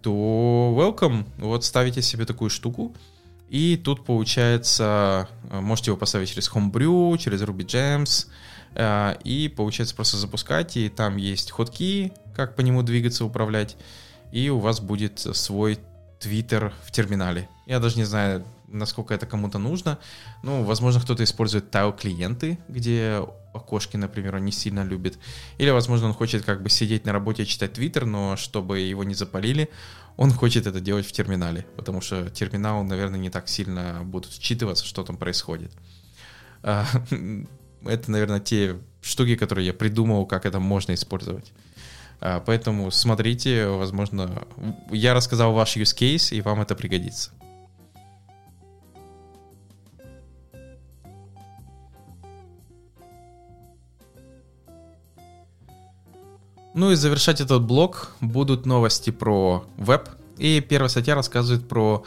то 0.00 0.74
welcome. 0.74 1.26
Вот 1.36 1.64
ставите 1.64 2.00
себе 2.00 2.24
такую 2.24 2.48
штуку, 2.48 2.96
и 3.50 3.76
тут 3.76 4.06
получается, 4.06 5.28
э, 5.50 5.60
можете 5.60 5.90
его 5.90 5.98
поставить 5.98 6.30
через 6.30 6.50
Homebrew, 6.50 7.18
через 7.18 7.42
Ruby 7.42 7.66
Gems, 7.66 8.28
э, 8.74 9.16
и 9.24 9.48
получается 9.48 9.94
просто 9.94 10.16
запускать, 10.16 10.78
и 10.78 10.88
там 10.88 11.18
есть 11.18 11.50
ходки, 11.50 12.14
как 12.34 12.56
по 12.56 12.62
нему 12.62 12.82
двигаться, 12.82 13.26
управлять, 13.26 13.76
и 14.32 14.48
у 14.48 14.58
вас 14.58 14.80
будет 14.80 15.18
свой 15.18 15.78
Twitter 16.22 16.72
в 16.84 16.90
терминале. 16.90 17.48
Я 17.66 17.80
даже 17.80 17.96
не 17.96 18.04
знаю, 18.04 18.44
насколько 18.68 19.14
это 19.14 19.26
кому-то 19.26 19.58
нужно. 19.58 19.98
Ну, 20.42 20.64
возможно, 20.64 21.00
кто-то 21.00 21.24
использует 21.24 21.70
тайл-клиенты, 21.70 22.58
где 22.68 23.24
окошки, 23.52 23.96
например, 23.96 24.36
он 24.36 24.44
не 24.44 24.52
сильно 24.52 24.84
любит. 24.84 25.18
Или, 25.58 25.70
возможно, 25.70 26.08
он 26.08 26.14
хочет 26.14 26.44
как 26.44 26.62
бы 26.62 26.70
сидеть 26.70 27.04
на 27.04 27.12
работе 27.12 27.42
и 27.42 27.46
читать 27.46 27.74
Твиттер, 27.74 28.06
но 28.06 28.36
чтобы 28.36 28.80
его 28.80 29.04
не 29.04 29.14
запалили, 29.14 29.68
он 30.16 30.32
хочет 30.32 30.66
это 30.66 30.80
делать 30.80 31.06
в 31.06 31.12
терминале, 31.12 31.66
потому 31.76 32.00
что 32.00 32.30
терминал, 32.30 32.84
наверное, 32.84 33.18
не 33.18 33.30
так 33.30 33.48
сильно 33.48 34.02
будут 34.04 34.32
считываться, 34.32 34.84
что 34.84 35.02
там 35.04 35.16
происходит. 35.16 35.72
А, 36.62 36.86
это, 37.84 38.10
наверное, 38.10 38.40
те 38.40 38.76
штуки, 39.00 39.36
которые 39.36 39.66
я 39.66 39.74
придумал, 39.74 40.26
как 40.26 40.46
это 40.46 40.60
можно 40.60 40.94
использовать. 40.94 41.52
А, 42.24 42.38
поэтому 42.38 42.90
смотрите, 42.92 43.66
возможно, 43.66 44.46
я 44.90 45.12
рассказал 45.12 45.52
ваш 45.52 45.76
use 45.76 45.94
case, 45.94 46.32
и 46.36 46.40
вам 46.40 46.60
это 46.60 46.76
пригодится. 46.76 47.32
Ну 56.74 56.92
и 56.92 56.94
завершать 56.94 57.40
этот 57.40 57.62
блок 57.64 58.12
будут 58.20 58.66
новости 58.66 59.10
про 59.10 59.64
веб. 59.76 60.08
И 60.38 60.60
первая 60.60 60.88
статья 60.88 61.16
рассказывает 61.16 61.68
про 61.68 62.04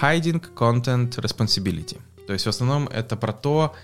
hiding 0.00 0.42
content 0.54 1.10
responsibility. 1.16 2.00
То 2.28 2.34
есть 2.34 2.46
в 2.46 2.48
основном 2.48 2.86
это 2.86 3.16
про 3.16 3.32
то, 3.32 3.74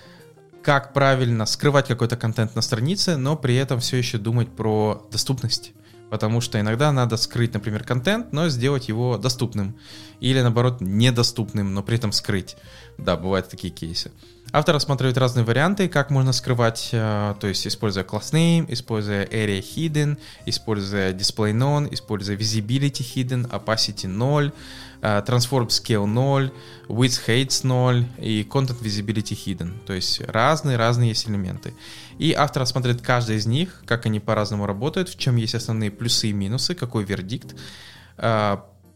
как 0.64 0.94
правильно 0.94 1.44
скрывать 1.44 1.88
какой-то 1.88 2.16
контент 2.16 2.56
на 2.56 2.62
странице, 2.62 3.16
но 3.16 3.36
при 3.36 3.54
этом 3.54 3.80
все 3.80 3.98
еще 3.98 4.16
думать 4.16 4.48
про 4.48 5.06
доступность. 5.12 5.72
Потому 6.10 6.40
что 6.40 6.58
иногда 6.58 6.90
надо 6.90 7.18
скрыть, 7.18 7.52
например, 7.52 7.84
контент, 7.84 8.32
но 8.32 8.48
сделать 8.48 8.88
его 8.88 9.18
доступным. 9.18 9.76
Или 10.20 10.40
наоборот, 10.40 10.80
недоступным, 10.80 11.74
но 11.74 11.82
при 11.82 11.96
этом 11.96 12.12
скрыть. 12.12 12.56
Да, 12.96 13.16
бывают 13.16 13.48
такие 13.48 13.72
кейсы. 13.72 14.10
Автор 14.56 14.74
рассматривает 14.74 15.18
разные 15.18 15.44
варианты, 15.44 15.88
как 15.88 16.10
можно 16.10 16.32
скрывать, 16.32 16.90
э, 16.92 17.34
то 17.40 17.46
есть 17.48 17.66
используя 17.66 18.04
class 18.04 18.32
name, 18.32 18.66
используя 18.68 19.26
area 19.26 19.60
hidden, 19.60 20.16
используя 20.46 21.12
display 21.12 21.52
none, 21.52 21.92
используя 21.92 22.36
visibility 22.36 23.02
hidden, 23.02 23.50
opacity 23.50 24.06
0, 24.06 24.52
Э, 25.04 25.22
transform 25.22 25.68
Scale 25.68 26.06
0, 26.06 26.50
Width 26.88 27.26
Heights 27.26 27.62
0 27.62 28.06
и 28.16 28.42
Content 28.50 28.80
Visibility 28.80 29.36
Hidden. 29.36 29.84
То 29.84 29.92
есть 29.92 30.22
разные-разные 30.26 31.10
есть 31.10 31.28
элементы. 31.28 31.74
И 32.16 32.32
автор 32.32 32.62
рассмотрит 32.62 33.02
каждый 33.02 33.36
из 33.36 33.44
них, 33.44 33.82
как 33.84 34.06
они 34.06 34.18
по-разному 34.18 34.64
работают, 34.64 35.10
в 35.10 35.18
чем 35.18 35.36
есть 35.36 35.54
основные 35.54 35.90
плюсы 35.90 36.28
и 36.28 36.32
минусы, 36.32 36.74
какой 36.74 37.04
вердикт. 37.04 37.54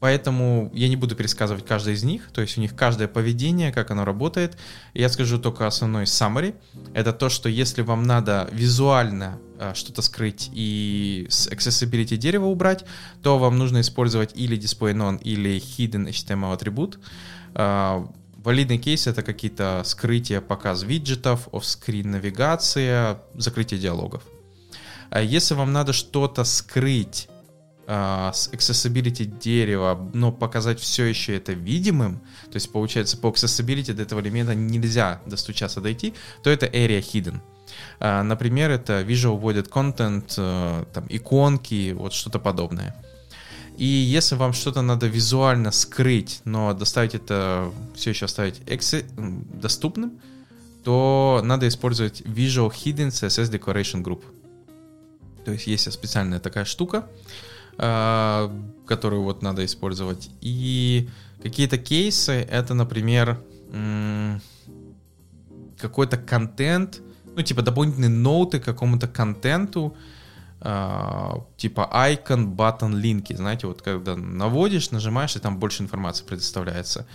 Поэтому 0.01 0.71
я 0.75 0.89
не 0.89 0.97
буду 0.97 1.17
пересказывать 1.17 1.67
каждый 1.67 1.95
из 1.95 2.05
них, 2.05 2.31
то 2.33 2.41
есть 2.41 2.57
у 2.57 2.61
них 2.61 2.77
каждое 2.77 3.09
поведение, 3.09 3.73
как 3.73 3.91
оно 3.91 4.05
работает. 4.05 4.57
Я 4.95 5.09
скажу 5.09 5.39
только 5.39 5.67
основной 5.67 6.05
summary. 6.05 6.55
Это 6.95 7.13
то, 7.13 7.29
что 7.29 7.49
если 7.49 7.83
вам 7.83 8.05
надо 8.05 8.49
визуально 8.53 9.41
э, 9.59 9.73
что-то 9.75 10.03
скрыть 10.03 10.51
и 10.53 11.27
с 11.29 11.49
accessibility 11.49 12.17
дерева 12.17 12.47
убрать, 12.47 12.85
то 13.23 13.39
вам 13.39 13.59
нужно 13.59 13.81
использовать 13.81 14.31
или 14.35 14.57
display 14.57 14.95
none, 14.95 15.21
или 15.23 15.57
hidden 15.57 16.09
HTML 16.09 16.53
атрибут. 16.53 17.01
Э, 17.55 18.07
валидный 18.37 18.79
кейс 18.79 19.09
это 19.09 19.23
какие-то 19.23 19.83
скрытия, 19.85 20.41
показ 20.41 20.85
виджетов, 20.85 21.49
off-screen 21.49 22.07
навигация, 22.07 23.21
закрытие 23.35 23.81
диалогов. 23.81 24.23
А 25.11 25.21
если 25.21 25.55
вам 25.55 25.73
надо 25.73 25.93
что-то 25.93 26.45
скрыть 26.45 27.29
с 27.89 28.51
accessibility 28.53 29.25
дерева, 29.25 30.11
но 30.13 30.31
показать 30.31 30.79
все 30.79 31.05
еще 31.05 31.37
это 31.37 31.53
видимым, 31.53 32.21
то 32.51 32.57
есть 32.57 32.71
получается 32.71 33.17
по 33.17 33.29
accessibility 33.29 33.95
до 33.95 34.03
этого 34.03 34.21
элемента 34.21 34.55
нельзя 34.55 35.23
достучаться 35.25 35.81
дойти, 35.81 36.13
то 36.43 36.51
это 36.51 36.67
area 36.67 37.01
hidden. 37.01 37.41
А, 38.01 38.23
например, 38.23 38.71
это 38.71 39.01
visual 39.03 39.41
avoided 39.41 39.71
content, 39.71 40.35
э, 40.37 40.85
там 40.93 41.07
иконки, 41.09 41.93
вот 41.93 42.13
что-то 42.13 42.39
подобное. 42.39 42.95
И 43.79 43.87
если 43.87 44.35
вам 44.35 44.53
что-то 44.53 44.83
надо 44.83 45.07
визуально 45.07 45.71
скрыть, 45.71 46.41
но 46.45 46.75
доставить 46.75 47.15
это 47.15 47.73
все 47.95 48.11
еще 48.11 48.27
оставить 48.27 48.61
доступным, 49.61 50.21
то 50.85 51.41
надо 51.45 51.69
использовать 51.69 52.23
Visual 52.23 52.71
Hidden 52.71 53.09
CSS 53.09 53.51
Decoration 53.51 54.03
Group. 54.03 54.23
То 55.45 55.53
есть 55.53 55.67
есть 55.67 55.93
специальная 55.93 56.41
такая 56.41 56.65
штука, 56.65 56.99
а, 56.99 57.09
которую 57.79 59.23
вот 59.23 59.43
надо 59.43 59.65
использовать. 59.65 60.31
И 60.41 61.09
какие-то 61.43 61.79
кейсы, 61.79 62.33
это, 62.33 62.75
например, 62.75 63.41
какой-то 65.79 66.17
контент, 66.17 67.01
ну, 67.37 67.43
типа 67.43 67.63
дополнительные 67.63 68.11
ноуты 68.11 68.59
к 68.59 68.65
какому-то 68.65 69.07
контенту, 69.09 69.97
Uh, 70.61 71.45
типа 71.57 71.89
icon, 71.93 72.57
button, 72.57 72.93
линки, 72.93 73.33
знаете, 73.33 73.69
вот 73.69 73.81
когда 73.81 74.17
наводишь, 74.17 74.91
нажимаешь, 74.91 75.37
и 75.37 75.39
там 75.39 75.61
больше 75.61 75.85
информации 75.85 76.25
предоставляется. 76.25 77.07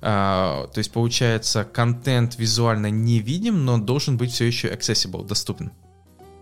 Uh, 0.00 0.66
то 0.72 0.78
есть 0.78 0.90
получается, 0.90 1.62
контент 1.62 2.36
визуально 2.38 2.90
не 2.90 3.20
видим, 3.20 3.64
но 3.64 3.78
должен 3.78 4.16
быть 4.16 4.32
все 4.32 4.46
еще 4.46 4.66
accessible, 4.74 5.24
доступен. 5.24 5.70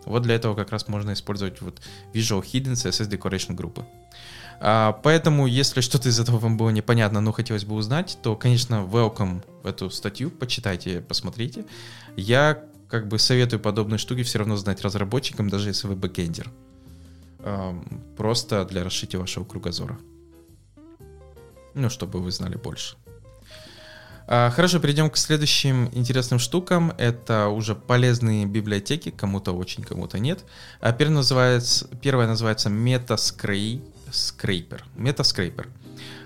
Вот 0.06 0.22
для 0.22 0.34
этого 0.36 0.54
как 0.54 0.70
раз 0.70 0.88
можно 0.88 1.12
использовать 1.12 1.60
вот 1.60 1.80
Visual 2.14 2.42
Hidden 2.42 2.72
CSS 2.72 3.10
Decoration 3.10 3.54
группы. 3.54 3.84
А, 4.60 4.92
поэтому, 5.02 5.46
если 5.46 5.80
что-то 5.80 6.08
из 6.08 6.18
этого 6.18 6.38
вам 6.38 6.56
было 6.56 6.70
непонятно, 6.70 7.20
но 7.20 7.32
хотелось 7.32 7.64
бы 7.64 7.74
узнать, 7.74 8.18
то, 8.22 8.36
конечно, 8.36 8.76
welcome 8.76 9.42
в 9.62 9.66
эту 9.66 9.90
статью, 9.90 10.30
почитайте, 10.30 11.00
посмотрите. 11.00 11.66
Я 12.16 12.64
как 12.88 13.08
бы 13.08 13.18
советую 13.18 13.60
подобные 13.60 13.98
штуки 13.98 14.22
все 14.22 14.38
равно 14.38 14.56
знать 14.56 14.80
разработчикам, 14.82 15.50
даже 15.50 15.68
если 15.68 15.88
вы 15.88 15.96
бэкендер. 15.96 16.50
А, 17.40 17.78
просто 18.16 18.64
для 18.64 18.84
расширения 18.84 19.20
вашего 19.20 19.44
кругозора. 19.44 19.98
Ну, 21.74 21.90
чтобы 21.90 22.20
вы 22.20 22.30
знали 22.30 22.56
больше. 22.56 22.96
А, 24.28 24.50
хорошо, 24.50 24.80
перейдем 24.80 25.08
к 25.08 25.16
следующим 25.16 25.88
интересным 25.92 26.38
штукам. 26.38 26.92
Это 26.98 27.48
уже 27.48 27.74
полезные 27.74 28.44
библиотеки, 28.46 29.10
кому-то 29.10 29.52
очень, 29.52 29.84
кому-то 29.84 30.18
нет. 30.18 30.44
А 30.80 30.92
первая 30.92 31.16
называется, 31.16 31.88
первая 32.02 32.26
называется 32.26 32.68
Metascraper. 32.68 33.82
Metascraper. 34.96 35.68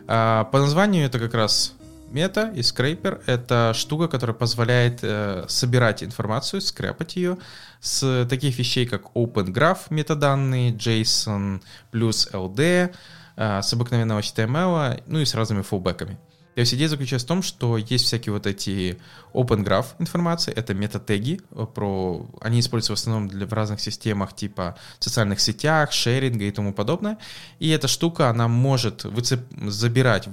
А, 0.07 0.45
по 0.45 0.61
названию 0.61 1.05
это 1.05 1.19
как 1.19 1.35
раз 1.35 1.75
Meta 2.11 2.53
и 2.55 2.61
Scraper— 2.61 3.23
это 3.27 3.73
штука, 3.75 4.09
которая 4.09 4.35
позволяет 4.35 5.01
э, 5.03 5.45
собирать 5.47 6.03
информацию, 6.03 6.61
скрепать 6.61 7.15
ее 7.17 7.39
с 7.81 8.27
таких 8.29 8.59
вещей, 8.59 8.87
как 8.87 9.13
Open 9.15 9.53
Graph 9.53 9.83
метаданные, 9.91 10.73
JSON 10.73 11.63
плюс 11.93 12.29
LD, 12.33 12.93
э, 13.37 13.63
с 13.63 13.73
обыкновенного 13.73 14.21
HTML, 14.21 15.03
ну 15.07 15.21
и 15.21 15.25
с 15.25 15.35
разными 15.35 15.63
фулбэками. 15.63 16.19
То 16.61 16.63
есть 16.63 16.75
идея 16.75 16.89
заключается 16.89 17.25
в 17.25 17.29
том, 17.29 17.43
что 17.43 17.79
есть 17.79 18.05
всякие 18.05 18.35
вот 18.35 18.47
эти 18.47 18.99
open 19.33 19.65
graph 19.65 19.95
информации, 19.99 20.53
это 20.53 20.75
метатеги, 20.75 21.41
э, 21.53 21.67
про... 21.75 22.29
они 22.43 22.61
используются 22.61 22.93
в 22.93 23.01
основном 23.01 23.29
для, 23.29 23.47
в 23.47 23.53
разных 23.55 23.81
системах 23.81 24.37
типа 24.37 24.77
социальных 24.99 25.41
сетях, 25.41 25.91
шеринга 25.91 26.45
и 26.45 26.51
тому 26.51 26.75
подобное. 26.75 27.17
И 27.61 27.71
эта 27.71 27.89
штука, 27.89 28.29
она 28.29 28.47
может 28.47 29.05
выцеп... 29.05 29.41
забирать 29.69 30.29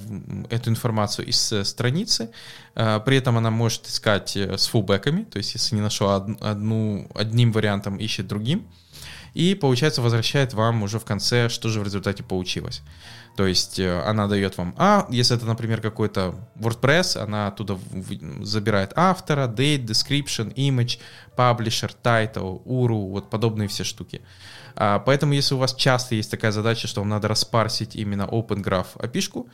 эту 0.50 0.70
информацию 0.70 1.28
из 1.28 1.54
э, 1.54 1.64
страницы, 1.64 2.30
э, 2.76 3.00
при 3.06 3.16
этом 3.16 3.38
она 3.38 3.50
может 3.50 3.88
искать 3.88 4.36
с 4.36 4.68
фулбэками, 4.68 5.24
то 5.24 5.38
есть 5.38 5.54
если 5.54 5.76
не 5.78 5.82
нашел 5.82 6.10
одну, 6.10 7.10
одним 7.16 7.54
вариантом, 7.54 7.96
ищет 7.96 8.28
другим. 8.28 8.68
И, 9.38 9.54
получается, 9.54 10.02
возвращает 10.02 10.56
вам 10.56 10.82
уже 10.82 10.98
в 10.98 11.06
конце, 11.06 11.48
что 11.48 11.70
же 11.70 11.80
в 11.80 11.84
результате 11.84 12.24
получилось. 12.24 12.82
То 13.36 13.46
есть 13.46 13.78
э, 13.78 14.02
она 14.02 14.28
дает 14.28 14.58
вам, 14.58 14.74
а, 14.78 15.06
если 15.12 15.38
это, 15.38 15.46
например, 15.46 15.80
какой-то 15.80 16.34
WordPress, 16.56 17.20
она 17.22 17.50
оттуда 17.50 17.78
забирает 18.42 18.94
автора, 18.96 19.48
date, 19.48 19.86
description, 19.86 20.52
image, 20.56 20.98
publisher, 21.38 21.92
title, 22.04 22.64
URL, 22.66 23.12
вот 23.12 23.30
подобные 23.30 23.68
все 23.68 23.84
штуки. 23.84 24.22
А, 24.76 24.98
поэтому, 24.98 25.34
если 25.34 25.54
у 25.54 25.60
вас 25.60 25.76
часто 25.76 26.16
есть 26.16 26.32
такая 26.32 26.52
задача, 26.52 26.88
что 26.88 27.02
вам 27.02 27.10
надо 27.10 27.28
распарсить 27.28 27.96
именно 27.96 28.24
Open 28.24 28.64
Graph 28.64 28.88
опишку, 28.96 29.48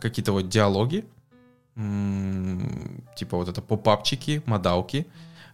какие-то 0.00 0.32
вот 0.32 0.48
диалоги, 0.48 1.04
типа 1.74 3.36
вот 3.36 3.48
это 3.48 3.62
попапчики, 3.62 4.42
модалки, 4.46 5.06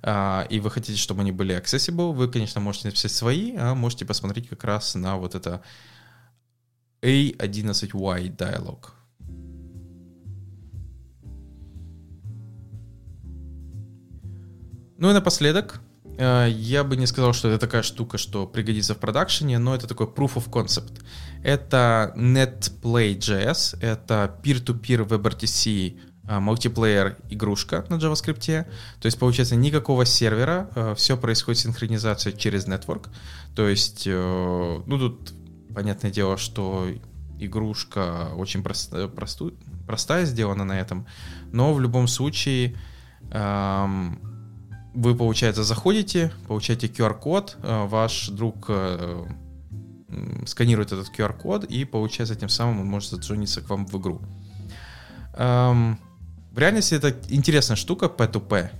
а, 0.02 0.46
и 0.48 0.60
вы 0.60 0.70
хотите, 0.70 0.98
чтобы 0.98 1.22
они 1.22 1.32
были 1.32 1.56
accessible, 1.56 2.12
вы, 2.12 2.28
конечно, 2.28 2.60
можете 2.60 2.88
написать 2.88 3.12
свои, 3.12 3.56
а 3.56 3.74
можете 3.74 4.04
посмотреть 4.04 4.48
как 4.48 4.64
раз 4.64 4.94
на 4.94 5.16
вот 5.16 5.34
это 5.34 5.62
A11Y 7.02 8.28
диалог. 8.28 8.97
Ну 14.98 15.10
и 15.10 15.12
напоследок, 15.12 15.80
э, 16.18 16.48
я 16.50 16.82
бы 16.82 16.96
не 16.96 17.06
сказал, 17.06 17.32
что 17.32 17.48
это 17.48 17.58
такая 17.58 17.82
штука, 17.82 18.18
что 18.18 18.48
пригодится 18.48 18.94
в 18.94 18.98
продакшене, 18.98 19.60
но 19.60 19.76
это 19.76 19.86
такой 19.86 20.08
proof 20.08 20.34
of 20.34 20.50
concept. 20.50 21.04
Это 21.44 22.12
NetPlay.js, 22.16 23.78
это 23.80 24.36
peer-to-peer 24.42 25.06
WebRTC 25.06 26.00
э, 26.28 26.38
мультиплеер 26.40 27.16
игрушка 27.30 27.86
на 27.88 27.94
JavaScript. 27.94 28.66
То 29.00 29.06
есть, 29.06 29.20
получается, 29.20 29.54
никакого 29.54 30.04
сервера, 30.04 30.68
э, 30.74 30.94
все 30.96 31.16
происходит 31.16 31.60
синхронизация 31.60 32.32
через 32.32 32.66
network. 32.66 33.06
То 33.54 33.68
есть, 33.68 34.04
ну 34.06 34.98
тут 34.98 35.32
понятное 35.74 36.10
дело, 36.10 36.36
что 36.36 36.88
игрушка 37.38 38.30
очень 38.36 38.64
прост, 38.64 38.92
просту, 39.14 39.52
простая 39.86 40.24
сделана 40.26 40.64
на 40.64 40.80
этом, 40.80 41.06
но 41.52 41.72
в 41.72 41.80
любом 41.80 42.08
случае 42.08 42.76
эм, 43.30 44.27
вы, 44.98 45.14
получается, 45.14 45.62
заходите, 45.62 46.32
получаете 46.48 46.88
QR-код, 46.88 47.58
э, 47.62 47.86
ваш 47.86 48.30
друг 48.30 48.66
э, 48.68 49.24
сканирует 50.44 50.90
этот 50.90 51.08
QR-код, 51.16 51.64
и, 51.64 51.84
получается, 51.84 52.34
тем 52.34 52.48
самым 52.48 52.80
он 52.80 52.86
может 52.86 53.10
заджониться 53.10 53.60
к 53.60 53.70
вам 53.70 53.86
в 53.86 53.96
игру. 53.96 54.20
Эм, 55.34 56.00
в 56.50 56.58
реальности 56.58 56.94
это 56.94 57.14
интересная 57.28 57.76
штука 57.76 58.06
P2P, 58.06 58.70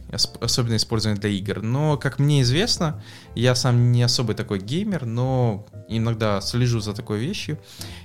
особенно 0.40 0.74
использованная 0.74 1.20
для 1.20 1.30
игр. 1.30 1.62
Но, 1.62 1.96
как 1.96 2.18
мне 2.18 2.42
известно, 2.42 3.00
я 3.36 3.54
сам 3.54 3.92
не 3.92 4.02
особый 4.02 4.34
такой 4.34 4.58
геймер, 4.58 5.06
но 5.06 5.66
иногда 5.86 6.40
слежу 6.40 6.80
за 6.80 6.94
такой 6.94 7.20
вещью. 7.20 7.60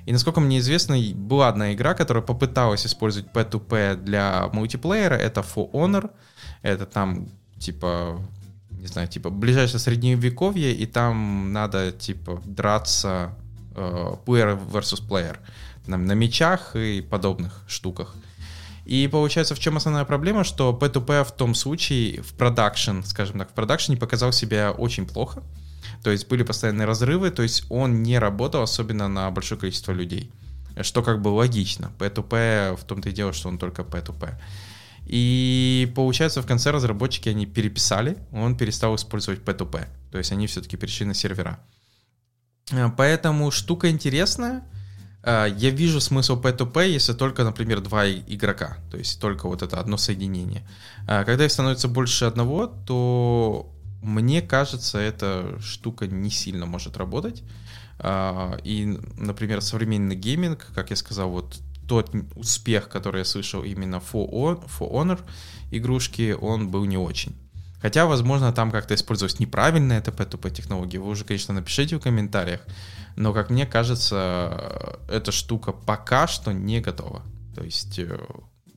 И 0.06 0.12
насколько 0.12 0.40
мне 0.40 0.60
известно, 0.60 0.98
была 1.16 1.48
одна 1.48 1.74
игра, 1.74 1.96
которая 1.96 2.24
попыталась 2.24 2.86
использовать 2.86 3.32
P2P 3.32 4.04
для 4.04 4.50
мультиплеера. 4.54 5.16
Это 5.16 5.42
For 5.42 5.72
Honor. 5.72 6.12
Это 6.62 6.86
там 6.86 7.30
типа, 7.64 8.22
не 8.70 8.88
знаю, 8.88 9.08
типа 9.08 9.30
ближайшее 9.30 9.80
средневековье, 9.80 10.74
и 10.74 10.86
там 10.86 11.54
надо, 11.54 11.92
типа, 11.92 12.42
драться 12.46 13.34
э, 13.76 14.16
player 14.26 14.60
versus 14.70 15.02
player 15.08 15.38
на, 15.88 15.98
на 15.98 16.14
мечах 16.14 16.76
и 16.76 17.02
подобных 17.02 17.64
штуках. 17.68 18.16
И 18.86 19.08
получается, 19.08 19.56
в 19.56 19.60
чем 19.60 19.78
основная 19.78 20.04
проблема, 20.04 20.44
что 20.44 20.78
P2P 20.80 21.24
в 21.24 21.32
том 21.32 21.56
случае 21.56 22.22
в 22.22 22.34
продакшн, 22.34 23.02
скажем 23.06 23.40
так, 23.40 23.50
в 23.50 23.54
продакшене 23.54 23.98
показал 23.98 24.34
себя 24.34 24.72
очень 24.72 25.06
плохо. 25.06 25.42
То 26.04 26.12
есть 26.12 26.28
были 26.28 26.44
постоянные 26.44 26.86
разрывы, 26.86 27.32
то 27.32 27.44
есть 27.44 27.66
он 27.70 28.04
не 28.04 28.20
работал 28.20 28.62
особенно 28.62 29.08
на 29.08 29.32
большое 29.32 29.60
количество 29.60 29.94
людей. 29.94 30.30
Что 30.82 31.02
как 31.02 31.22
бы 31.22 31.30
логично. 31.30 31.92
P2P 31.98 32.76
в 32.76 32.84
том-то 32.84 33.10
и 33.10 33.14
дело, 33.14 33.32
что 33.32 33.48
он 33.48 33.58
только 33.58 33.84
P2P. 33.84 34.34
И 35.06 35.92
получается, 35.96 36.42
в 36.42 36.46
конце 36.46 36.72
разработчики 36.72 37.30
они 37.30 37.46
переписали, 37.46 38.18
он 38.32 38.56
перестал 38.58 38.96
использовать 38.96 39.42
P2P. 39.42 39.88
То 40.12 40.18
есть 40.18 40.32
они 40.32 40.48
все-таки 40.48 40.78
перешли 40.78 41.06
на 41.06 41.14
сервера. 41.14 41.60
Э, 42.72 42.90
поэтому 42.96 43.52
штука 43.52 43.90
интересная. 43.90 44.64
Э, 45.24 45.48
я 45.58 45.70
вижу 45.70 46.00
смысл 46.00 46.42
P2P, 46.42 46.90
если 46.90 47.14
только, 47.14 47.44
например, 47.44 47.82
два 47.82 48.10
игрока, 48.10 48.78
то 48.92 48.98
есть 48.98 49.20
только 49.20 49.48
вот 49.48 49.62
это 49.62 49.80
одно 49.80 49.98
соединение. 49.98 50.68
Э, 51.08 51.24
когда 51.26 51.46
их 51.46 51.52
становится 51.52 51.88
больше 51.88 52.26
одного, 52.26 52.68
то 52.68 53.70
мне 54.02 54.42
кажется, 54.42 54.98
эта 55.00 55.60
штука 55.62 56.08
не 56.08 56.30
сильно 56.30 56.66
может 56.66 56.98
работать. 56.98 57.44
И, 58.66 59.00
например, 59.18 59.62
современный 59.62 60.16
гейминг, 60.16 60.72
как 60.76 60.90
я 60.90 60.98
сказал, 60.98 61.30
вот 61.30 61.62
тот 61.88 62.12
успех, 62.36 62.90
который 62.90 63.20
я 63.20 63.26
слышал 63.26 63.64
именно 63.64 63.96
For, 63.98 64.30
For 64.32 64.92
Honor 64.92 65.20
игрушки, 65.72 66.36
он 66.40 66.70
был 66.70 66.86
не 66.86 66.98
очень. 66.98 67.36
Хотя, 67.82 68.06
возможно, 68.06 68.54
там 68.54 68.72
как-то 68.72 68.96
использовалась 68.96 69.40
неправильная 69.40 70.02
ТП-ТП 70.02 70.50
технология. 70.50 71.00
Вы 71.00 71.10
уже, 71.10 71.26
конечно, 71.26 71.54
напишите 71.54 71.98
в 71.98 72.00
комментариях. 72.00 72.62
Но, 73.18 73.34
как 73.34 73.50
мне 73.50 73.66
кажется, 73.66 74.98
эта 75.10 75.34
штука 75.34 75.74
пока 75.74 76.28
что 76.28 76.54
не 76.54 76.80
готова. 76.80 77.24
То 77.54 77.64
есть 77.64 78.00
э, 78.00 78.18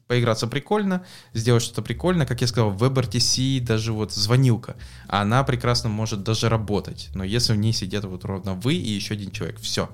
поиграться 0.07 0.47
прикольно, 0.47 1.05
сделать 1.35 1.63
что-то 1.63 1.83
прикольно. 1.83 2.27
Как 2.27 2.41
я 2.41 2.47
сказал, 2.47 2.71
в 2.71 2.83
WebRTC 2.83 3.61
даже 3.61 3.93
вот 3.93 4.13
звонилка, 4.13 4.77
она 5.07 5.45
прекрасно 5.45 5.89
может 5.89 6.25
даже 6.25 6.49
работать. 6.49 7.09
Но 7.15 7.25
если 7.25 7.53
в 7.53 7.57
ней 7.57 7.73
сидят 7.73 8.05
вот 8.05 8.25
ровно 8.25 8.55
вы 8.55 8.75
и 8.75 8.91
еще 8.91 9.15
один 9.15 9.31
человек, 9.31 9.61
все. 9.61 9.89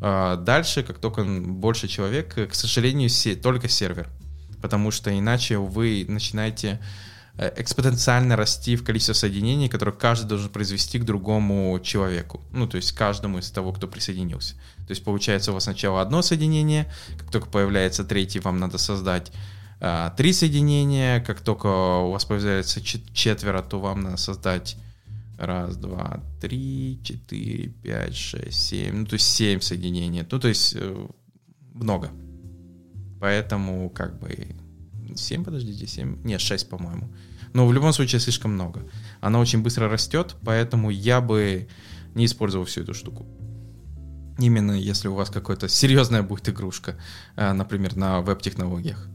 А, 0.00 0.36
дальше, 0.36 0.82
как 0.82 0.98
только 0.98 1.24
больше 1.24 1.88
человек, 1.88 2.34
к 2.34 2.54
сожалению, 2.54 3.10
только 3.42 3.68
сервер. 3.68 4.08
Потому 4.62 4.90
что 4.90 5.16
иначе 5.16 5.58
вы 5.58 6.04
начинаете 6.06 6.80
э, 7.36 7.52
экспоненциально 7.56 8.36
расти 8.36 8.76
в 8.76 8.84
количестве 8.84 9.14
соединений, 9.14 9.68
которые 9.68 9.94
каждый 9.94 10.26
должен 10.26 10.50
произвести 10.50 10.98
к 10.98 11.04
другому 11.04 11.78
человеку. 11.80 12.42
Ну, 12.52 12.66
то 12.66 12.76
есть 12.76 12.92
каждому 12.92 13.38
из 13.38 13.50
того, 13.50 13.72
кто 13.72 13.88
присоединился. 13.88 14.54
То 14.86 14.90
есть 14.90 15.04
получается 15.04 15.50
у 15.50 15.54
вас 15.54 15.64
сначала 15.64 16.02
одно 16.02 16.20
соединение, 16.20 16.92
как 17.18 17.30
только 17.30 17.48
появляется 17.48 18.04
третий, 18.04 18.40
вам 18.40 18.58
надо 18.58 18.76
создать 18.76 19.32
а, 19.80 20.10
три 20.10 20.32
соединения, 20.32 21.20
как 21.20 21.40
только 21.40 21.66
у 21.66 22.10
вас 22.10 22.26
появляется 22.26 22.82
четверо, 22.82 23.62
то 23.62 23.80
вам 23.80 24.02
надо 24.02 24.16
создать 24.18 24.76
Раз, 25.40 25.78
два, 25.78 26.22
три, 26.38 27.00
четыре, 27.02 27.68
пять, 27.68 28.14
шесть, 28.14 28.60
семь. 28.60 28.94
Ну, 28.98 29.06
то 29.06 29.14
есть 29.14 29.26
семь 29.26 29.62
соединений. 29.62 30.22
Ну, 30.30 30.38
то 30.38 30.48
есть 30.48 30.76
э, 30.76 31.06
много. 31.72 32.10
Поэтому 33.20 33.88
как 33.88 34.20
бы... 34.20 34.54
Семь, 35.16 35.42
подождите, 35.42 35.86
семь... 35.86 36.22
Нет, 36.24 36.42
шесть, 36.42 36.68
по-моему. 36.68 37.10
Но 37.54 37.66
в 37.66 37.72
любом 37.72 37.94
случае 37.94 38.20
слишком 38.20 38.52
много. 38.52 38.86
Она 39.22 39.40
очень 39.40 39.62
быстро 39.62 39.88
растет, 39.88 40.36
поэтому 40.44 40.90
я 40.90 41.22
бы 41.22 41.68
не 42.14 42.26
использовал 42.26 42.66
всю 42.66 42.82
эту 42.82 42.92
штуку. 42.92 43.24
Именно 44.38 44.72
если 44.72 45.08
у 45.08 45.14
вас 45.14 45.30
какая-то 45.30 45.70
серьезная 45.70 46.22
будет 46.22 46.50
игрушка, 46.50 46.96
э, 47.36 47.50
например, 47.54 47.96
на 47.96 48.20
веб-технологиях. 48.20 49.08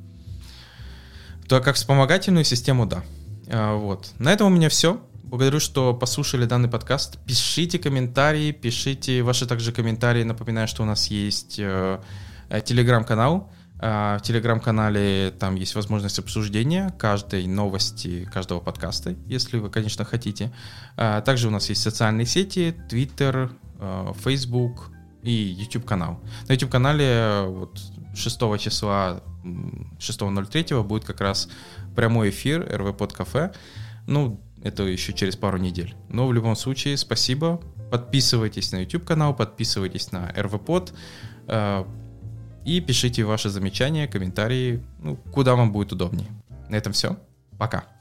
То 1.47 1.61
как 1.61 1.75
вспомогательную 1.75 2.45
систему, 2.45 2.87
да. 2.87 3.03
Э, 3.45 3.75
вот. 3.75 4.11
На 4.17 4.33
этом 4.33 4.47
у 4.47 4.55
меня 4.55 4.69
все. 4.69 4.99
Благодарю, 5.35 5.59
что 5.59 5.93
послушали 5.93 6.45
данный 6.45 6.69
подкаст. 6.69 7.19
Пишите 7.25 7.77
комментарии, 7.77 8.53
пишите 8.53 9.21
ваши 9.21 9.45
также 9.45 9.73
комментарии. 9.73 10.23
Напоминаю, 10.23 10.65
что 10.65 10.83
у 10.83 10.85
нас 10.85 11.07
есть 11.07 11.59
э, 11.59 11.99
э 12.47 12.61
телеграм-канал. 12.61 13.51
Э, 13.81 14.17
в 14.17 14.21
телеграм-канале 14.21 15.33
там 15.37 15.55
есть 15.55 15.75
возможность 15.75 16.19
обсуждения 16.19 16.89
каждой 16.97 17.47
новости, 17.47 18.29
каждого 18.33 18.61
подкаста, 18.61 19.13
если 19.27 19.57
вы, 19.57 19.69
конечно, 19.69 20.05
хотите. 20.05 20.53
Э, 20.95 21.21
также 21.25 21.49
у 21.49 21.51
нас 21.51 21.67
есть 21.67 21.81
социальные 21.81 22.27
сети, 22.27 22.73
Twitter, 22.89 23.51
э, 23.81 24.13
Facebook 24.23 24.89
и 25.21 25.33
YouTube-канал. 25.33 26.17
На 26.47 26.53
YouTube-канале 26.53 27.05
э, 27.05 27.45
вот 27.45 27.81
6 28.15 28.39
числа 28.57 29.21
6.03 29.43 30.81
будет 30.83 31.03
как 31.03 31.19
раз 31.19 31.49
прямой 31.93 32.29
эфир 32.29 32.65
РВ 32.73 32.95
под 32.95 33.11
кафе. 33.11 33.51
Ну, 34.07 34.39
это 34.65 34.83
еще 34.83 35.13
через 35.13 35.35
пару 35.35 35.59
недель. 35.59 35.93
Но 36.09 36.27
в 36.27 36.33
любом 36.33 36.55
случае, 36.55 36.97
спасибо. 36.97 37.61
Подписывайтесь 37.91 38.71
на 38.71 38.77
YouTube 38.77 39.05
канал, 39.05 39.35
подписывайтесь 39.35 40.11
на 40.11 40.31
RVPod 40.31 40.91
э, 41.47 41.85
и 42.65 42.81
пишите 42.81 43.23
ваши 43.23 43.49
замечания, 43.49 44.07
комментарии, 44.07 44.83
ну, 44.99 45.17
куда 45.31 45.55
вам 45.55 45.71
будет 45.71 45.93
удобнее. 45.93 46.27
На 46.67 46.77
этом 46.77 46.93
все. 46.93 47.15
Пока. 47.59 47.94